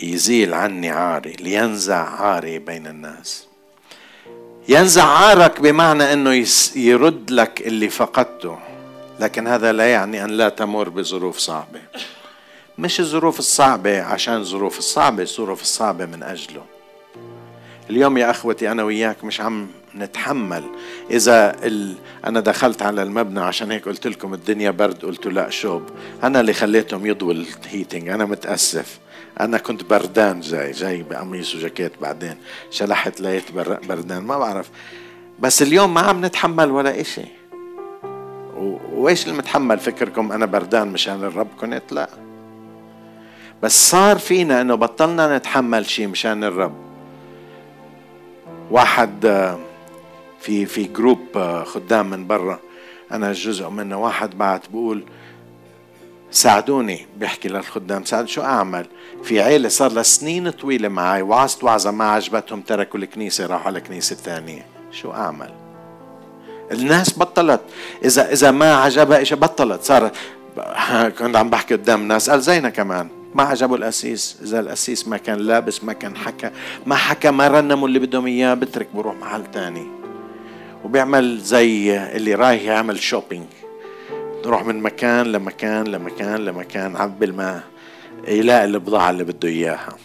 [0.00, 3.46] يزيل عني عاري لينزع عاري بين الناس.
[4.68, 6.46] ينزع عارك بمعنى إنه
[6.76, 8.58] يرد لك اللي فقدته
[9.20, 11.80] لكن هذا لا يعني أن لا تمر بظروف صعبة.
[12.80, 16.62] مش الظروف الصعبة عشان الظروف الصعبة الظروف الصعبة من أجله.
[17.90, 19.66] اليوم يا أخوتي أنا وياك مش عم
[19.96, 20.64] نتحمل.
[21.10, 21.94] إذا ال...
[22.24, 25.82] أنا دخلت على المبنى عشان هيك قلت لكم الدنيا برد قلت لا شوب.
[26.22, 28.98] أنا اللي خليتهم يضووا الهيتنج أنا متأسف.
[29.40, 32.36] أنا كنت بردان جاي جاي بقميص وجاكيت بعدين.
[32.70, 33.52] شلحت لقيت
[33.88, 34.70] بردان ما بعرف.
[35.38, 37.24] بس اليوم ما عم نتحمل ولا إشي.
[38.92, 42.29] وإيش المتحمل؟ فكركم أنا بردان مشان الرب كنت؟ لا.
[43.62, 46.74] بس صار فينا إنه بطلنا نتحمل شيء مشان الرب.
[48.70, 49.26] واحد
[50.40, 52.58] في في جروب خدام من برا
[53.12, 55.02] أنا جزء منه واحد بعت بقول
[56.30, 58.86] ساعدوني بيحكي للخدام ساعد شو أعمل؟
[59.22, 63.80] في عيلة صار لها سنين طويلة معي وعظت وعظة ما عجبتهم تركوا الكنيسة راحوا على
[63.80, 65.50] كنيسة ثانية شو أعمل؟
[66.72, 67.60] الناس بطلت.
[68.04, 69.82] إذا إذا ما عجبها شيء بطلت.
[69.82, 70.10] صار
[71.18, 73.08] كنت عم بحكي قدام ناس قال زينا كمان.
[73.34, 76.50] ما عجبه القسيس إذا القسيس ما كان لابس ما كان حكى
[76.86, 79.86] ما حكى ما رنموا اللي بدهم إياه بترك بروح محل تاني.
[80.84, 83.46] وبيعمل زي اللي رايح يعمل شوبينج
[84.46, 87.60] نروح من مكان لمكان لمكان لمكان عبل ما
[88.28, 89.96] يلاقي البضاعة اللي بده إياها.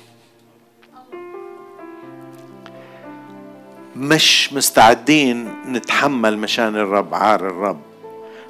[3.96, 7.82] مش مستعدين نتحمل مشان الرب عار الرب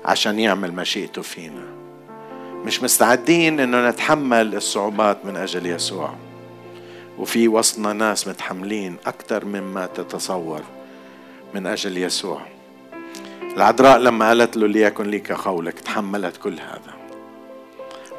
[0.05, 1.74] عشان يعمل مشيئته فينا.
[2.66, 6.13] مش مستعدين إنه نتحمل الصعوبات من أجل يسوع.
[7.18, 10.61] وفي وسطنا ناس متحملين أكثر مما تتصور
[11.53, 12.41] من أجل يسوع.
[13.55, 16.95] العذراء لما قالت له ليكن لي كقولك تحملت كل هذا.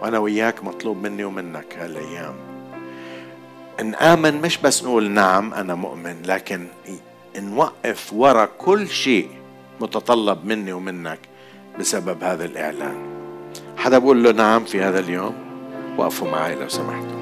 [0.02, 2.34] وأنا وياك مطلوب مني ومنك هالأيام.
[3.84, 6.66] نآمن مش بس نقول نعم أنا مؤمن لكن
[7.36, 9.28] نوقف ورا كل شيء
[9.80, 11.18] متطلب مني ومنك
[11.78, 13.15] بسبب هذا الإعلان.
[13.86, 15.34] حدا بقول له نعم في هذا اليوم؟
[15.98, 17.16] وقفوا معي لو سمحتوا.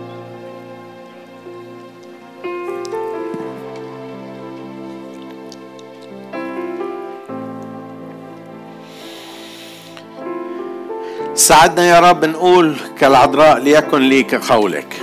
[11.35, 15.01] ساعدنا يا رب نقول كالعذراء ليكن لي كقولك.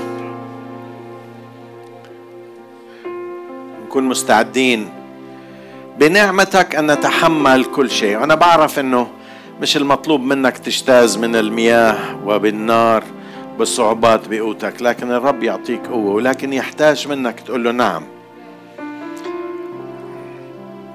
[3.85, 4.89] نكون مستعدين
[5.99, 8.17] بنعمتك أن نتحمل كل شيء.
[8.17, 9.07] وأنا بعرف إنه
[9.61, 11.95] مش المطلوب منك تجتاز من المياه
[12.25, 13.03] وبالنار
[13.59, 18.03] بالصعوبات بقوتك لكن الرب يعطيك قوة ولكن يحتاج منك تقول له نعم.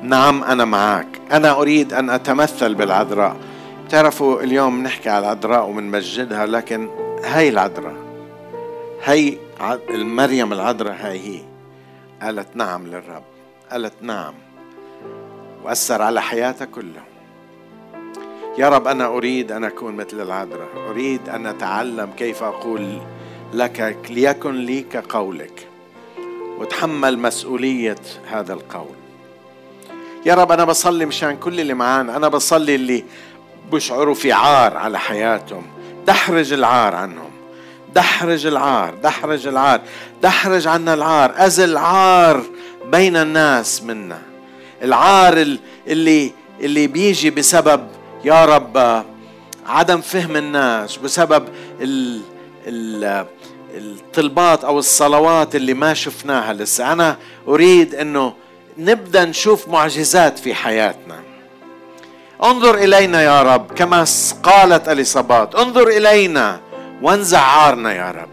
[0.03, 3.37] نعم أنا معك أنا أريد أن أتمثل بالعذراء.
[3.89, 6.89] تعرفوا اليوم نحكي على العذراء ومنمجدها لكن
[7.25, 7.97] هاي العذراء
[9.05, 9.37] هي
[9.91, 11.41] المريم العذراء هاي هي.
[12.23, 13.25] قالت نعم للرب
[13.71, 14.35] قالت نعم.
[15.65, 17.06] وأثر على حياتها كلها.
[18.59, 20.69] يا رب أنا أريد أن أكون مثل العذراء.
[20.91, 22.99] أريد أن أتعلم كيف أقول
[23.55, 25.69] لك ليكن لي كقولك
[26.59, 27.97] وتحمل مسؤولية
[28.31, 28.97] هذا القول.
[30.27, 32.17] يا رب أنا بصلي مشان كل اللي معانا.
[32.17, 33.05] أنا بصلي اللي
[33.73, 35.63] بيشعروا في عار على حياتهم.
[36.07, 37.31] دحرج العار عنهم.
[37.95, 39.81] دحرج العار دحرج العار
[40.23, 41.33] دحرج عنا العار.
[41.37, 42.43] أزل العار
[42.87, 44.23] بين الناس منا.
[44.83, 45.47] العار
[45.87, 47.87] اللي اللي بيجي بسبب
[48.25, 49.05] يا رب
[49.67, 51.49] عدم فهم الناس بسبب
[51.81, 52.21] ال
[52.67, 53.27] ال
[53.75, 56.93] الطلبات أو الصلوات اللي ما شفناها لسه.
[56.93, 57.17] أنا
[57.49, 58.33] أريد إنه
[58.79, 61.21] نبدأ نشوف معجزات في حياتنا.
[62.45, 64.05] انظر إلينا يا رب كما
[64.43, 66.61] قالت اليصابات انظر إلينا
[67.03, 68.29] وانزع عارنا يا رب.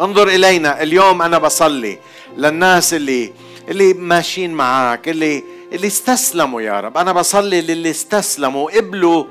[0.00, 1.98] انظر إلينا اليوم أنا بصلي
[2.36, 3.32] للناس اللي
[3.68, 6.98] اللي ماشيين معك اللي اللي استسلموا يا رب.
[6.98, 8.64] أنا بصلي للي استسلموا.
[8.64, 9.24] وقبلوا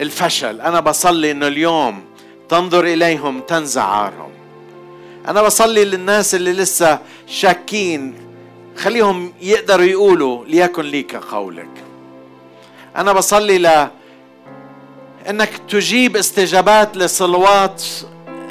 [0.00, 0.60] الفشل.
[0.60, 2.04] أنا بصلي إنه اليوم
[2.48, 4.30] تنظر إليهم تنزع عارهم.
[5.28, 8.14] أنا بصلي للناس اللي لسه شاكين.
[8.76, 11.84] خليهم يقدروا يقولوا ليكن لي كقولك
[12.96, 13.88] أنا بصلي ل
[15.30, 17.84] إنك تجيب استجابات لصلوات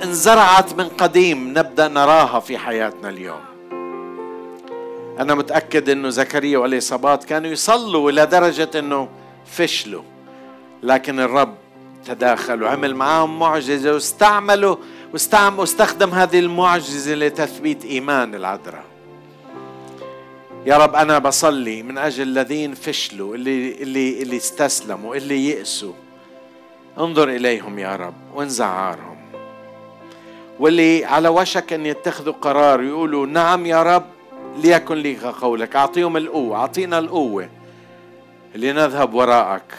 [0.03, 3.46] انزرعت من قديم نبدأ نراها في حياتنا اليوم.
[5.19, 9.09] أنا متأكد إنه زكريا واليصابات كانوا يصلوا إلى درجة إنه
[9.45, 10.03] فشلوا.
[10.83, 11.55] لكن الرب
[12.05, 14.75] تداخل وعمل معهم معجزة واستعملوا
[15.13, 18.85] واستعمل واستخدم هذه المعجزة لتثبيت إيمان العذراء.
[20.65, 25.93] يا رب أنا بصلي من أجل الذين فشلوا اللي اللي اللي استسلموا اللي يئسوا.
[26.99, 29.17] انظر إليهم يا رب وانزع عارهم.
[30.59, 34.16] واللي على وشك أن يتخذوا قرار يقولوا نعم يا رب
[34.57, 35.75] ليكن لي قولك.
[35.75, 36.57] أعطيهم القوة.
[36.57, 37.49] أعطينا القوة.
[38.55, 39.73] لنذهب وراءك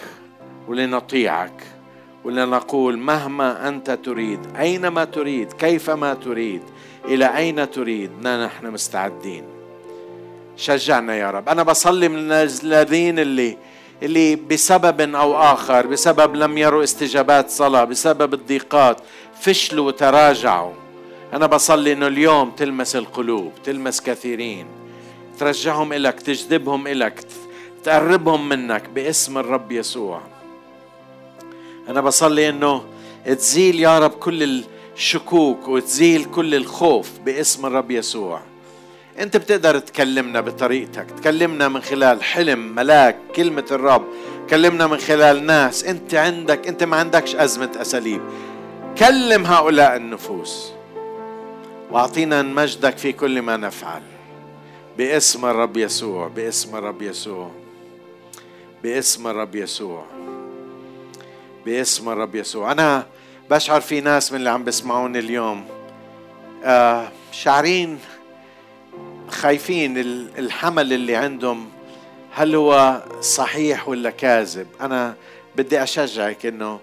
[0.67, 1.63] ولنطيعك
[2.23, 6.61] ولنقول مهما أنت تريد أينما تريد كيفما تريد
[7.05, 9.43] إلى أين تريد نحن مستعدين.
[10.55, 11.49] شجعنا يا رب.
[11.49, 13.57] أنا بصلي من الذين اللي
[14.03, 18.97] اللي بسبب أو آخر بسبب لم يروا استجابات صلاة بسبب الضيقات
[19.41, 20.73] فشلوا وتراجعوا.
[21.33, 24.65] أنا بصلي إنه اليوم تلمس القلوب تلمس كثيرين.
[25.39, 27.19] ترجعهم إلك تجذبهم إلك
[27.83, 30.21] تقربهم منك باسم الرب يسوع.
[31.89, 32.83] أنا بصلي إنه
[33.25, 34.63] تزيل يا رب كل
[34.95, 38.41] الشكوك وتزيل كل الخوف باسم الرب يسوع.
[39.19, 44.03] أنت بتقدر تكلمنا بطريقتك تكلمنا من خلال حلم ملاك كلمة الرب
[44.49, 45.83] كلمنا من خلال ناس.
[45.83, 48.21] أنت عندك أنت ما عندكش أزمة أساليب.
[48.97, 50.78] كلم هؤلاء النفوس.
[51.91, 54.01] واعطينا مجدك في كل ما نفعل.
[54.97, 57.51] باسم الرب يسوع باسم الرب يسوع
[58.83, 60.05] باسم الرب يسوع
[61.65, 62.71] باسم الرب يسوع.
[62.71, 63.07] أنا
[63.49, 65.65] بشعر في ناس من اللي عم بيسمعوني اليوم
[66.63, 67.99] آه شعرين
[69.29, 69.97] خايفين
[70.37, 71.69] الحمل اللي عندهم
[72.31, 75.15] هل هو صحيح ولا كاذب؟ أنا
[75.55, 76.79] بدي أشجعك إنه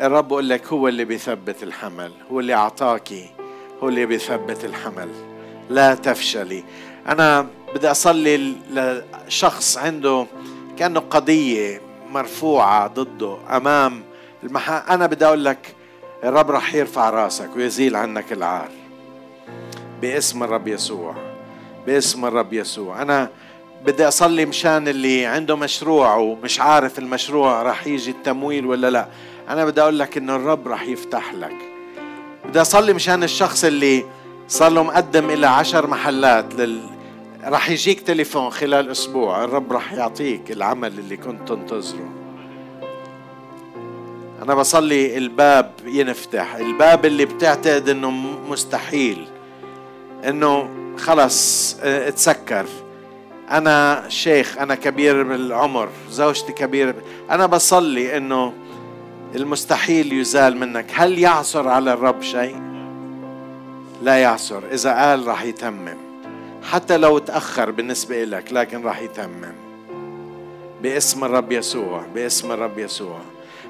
[0.00, 3.30] الرب بقول لك هو اللي بيثبت الحمل هو اللي اعطاكي
[3.82, 5.08] هو اللي بيثبت الحمل.
[5.70, 6.64] لا تفشلي.
[7.08, 10.26] أنا بدي أصلي لشخص عنده
[10.76, 14.02] كأنه قضية مرفوعة ضده أمام
[14.42, 14.94] المحا...
[14.94, 15.74] أنا بدي أقول لك
[16.24, 18.68] الرب رح يرفع راسك ويزيل عنك العار.
[20.00, 21.14] باسم الرب يسوع.
[21.86, 23.02] باسم الرب يسوع.
[23.02, 23.28] أنا
[23.84, 29.08] بدي أصلي مشان اللي عنده مشروع ومش عارف المشروع راح يجي التمويل ولا لا.
[29.48, 31.69] أنا بدي أقول لك إنه الرب راح يفتح لك.
[32.44, 34.04] بدي أصلي مشان الشخص اللي
[34.48, 36.80] صار له مقدم إلى عشر محلات لل...
[37.44, 39.44] راح يجيك تليفون خلال أسبوع.
[39.44, 42.10] الرب راح يعطيك العمل اللي كنت تنتظره.
[44.42, 46.54] أنا بصلي الباب ينفتح.
[46.54, 48.10] الباب اللي بتعتقد إنه
[48.48, 49.26] مستحيل.
[50.28, 50.68] إنه
[50.98, 52.66] خلص آه، اتسكر.
[53.50, 56.94] أنا شيخ أنا كبير بالعمر زوجتي كبيرة
[57.30, 58.52] أنا بصلي إنه
[59.34, 60.86] المستحيل يزال منك.
[60.94, 62.62] هل يعثر على الرب شيء؟
[64.02, 64.62] لا يعثر.
[64.72, 65.96] إذا قال راح يتمم.
[66.62, 69.54] حتى لو تأخر بالنسبة لك لكن راح يتمم.
[70.82, 73.18] باسم الرب يسوع باسم الرب يسوع.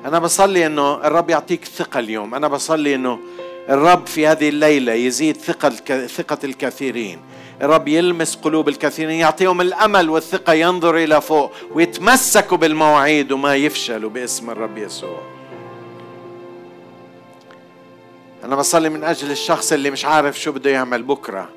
[0.04, 2.34] أنا بصلي إنه الرب يعطيك ثقة اليوم.
[2.34, 3.18] أنا بصلي إنه
[3.68, 5.70] الرب في هذه الليلة يزيد ثقة
[6.06, 7.18] ثقة الكثيرين.
[7.62, 14.50] الرب يلمس قلوب الكثيرين يعطيهم الأمل والثقة ينظر إلى فوق ويتمسكوا بالمواعيد وما يفشلوا باسم
[14.50, 15.20] الرب يسوع.
[18.44, 21.48] أنا بصلي من أجل الشخص اللي مش عارف شو بده يعمل بكرة.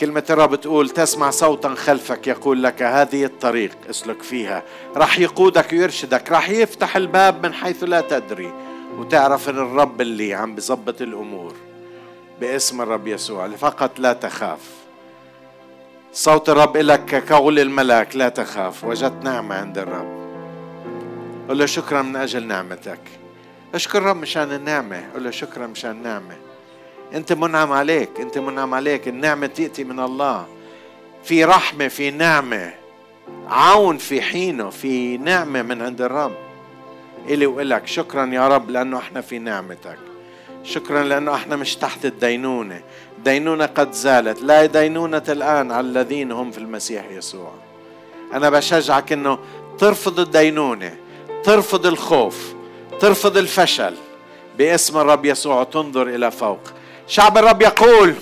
[0.00, 4.62] كلمة الرب تقول تسمع صوتا خلفك يقول لك هذه الطريق اسلك فيها.
[4.96, 8.52] راح يقودك ويرشدك راح يفتح الباب من حيث لا تدري.
[8.98, 11.54] وتعرف إن الرب اللي عم بظبط الأمور
[12.40, 14.60] باسم الرب يسوع فقط لا تخاف.
[16.12, 20.20] صوت الرب لك كقول الملاك لا تخاف وجدت نعمة عند الرب.
[21.48, 23.19] قل له شكرا من أجل نعمتك.
[23.74, 26.36] اشكر الرب مشان النعمة قل له شكرا مشان النعمة.
[27.14, 30.46] أنت منعم عليك أنت منعم عليك النعمة تأتي من الله.
[31.24, 32.74] في رحمة في نعمة.
[33.48, 36.34] عون في حينه في نعمة من عند الرب.
[37.28, 39.98] إلي وإلك شكرا يا رب لأنه إحنا في نعمتك.
[40.62, 42.80] شكرا لأنه إحنا مش تحت الدينونة.
[43.18, 44.42] الدينونة قد زالت.
[44.42, 47.52] لا دينونة الآن على الذين هم في المسيح يسوع.
[48.32, 49.38] أنا بشجعك أنه
[49.78, 50.96] ترفض الدينونة
[51.44, 52.59] ترفض الخوف.
[53.00, 53.94] ترفض الفشل
[54.58, 56.60] باسم الرب يسوع تنظر إلى فوق.
[57.06, 58.14] شعب الرب يقول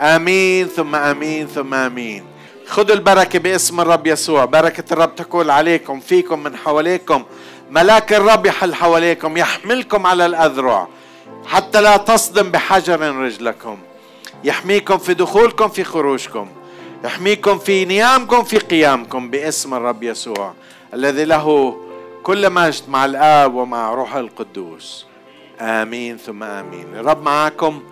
[0.00, 2.24] آمين ثم آمين ثم آمين.
[2.66, 4.44] خذوا البركة باسم الرب يسوع.
[4.44, 7.24] بركة الرب تكون عليكم فيكم من حواليكم.
[7.70, 10.88] ملاك الرب يحل حواليكم يحملكم على الأذرع.
[11.46, 13.78] حتى لا تصدم بحجر رجلكم.
[14.44, 16.48] يحميكم في دخولكم في خروجكم.
[17.04, 20.52] يحميكم في نيامكم في قيامكم باسم الرب يسوع
[20.94, 21.76] الذي له
[22.24, 25.06] كل مجد مع الآب ومع روح القدوس.
[25.60, 26.94] آمين ثم آمين.
[26.94, 27.82] الرب معكم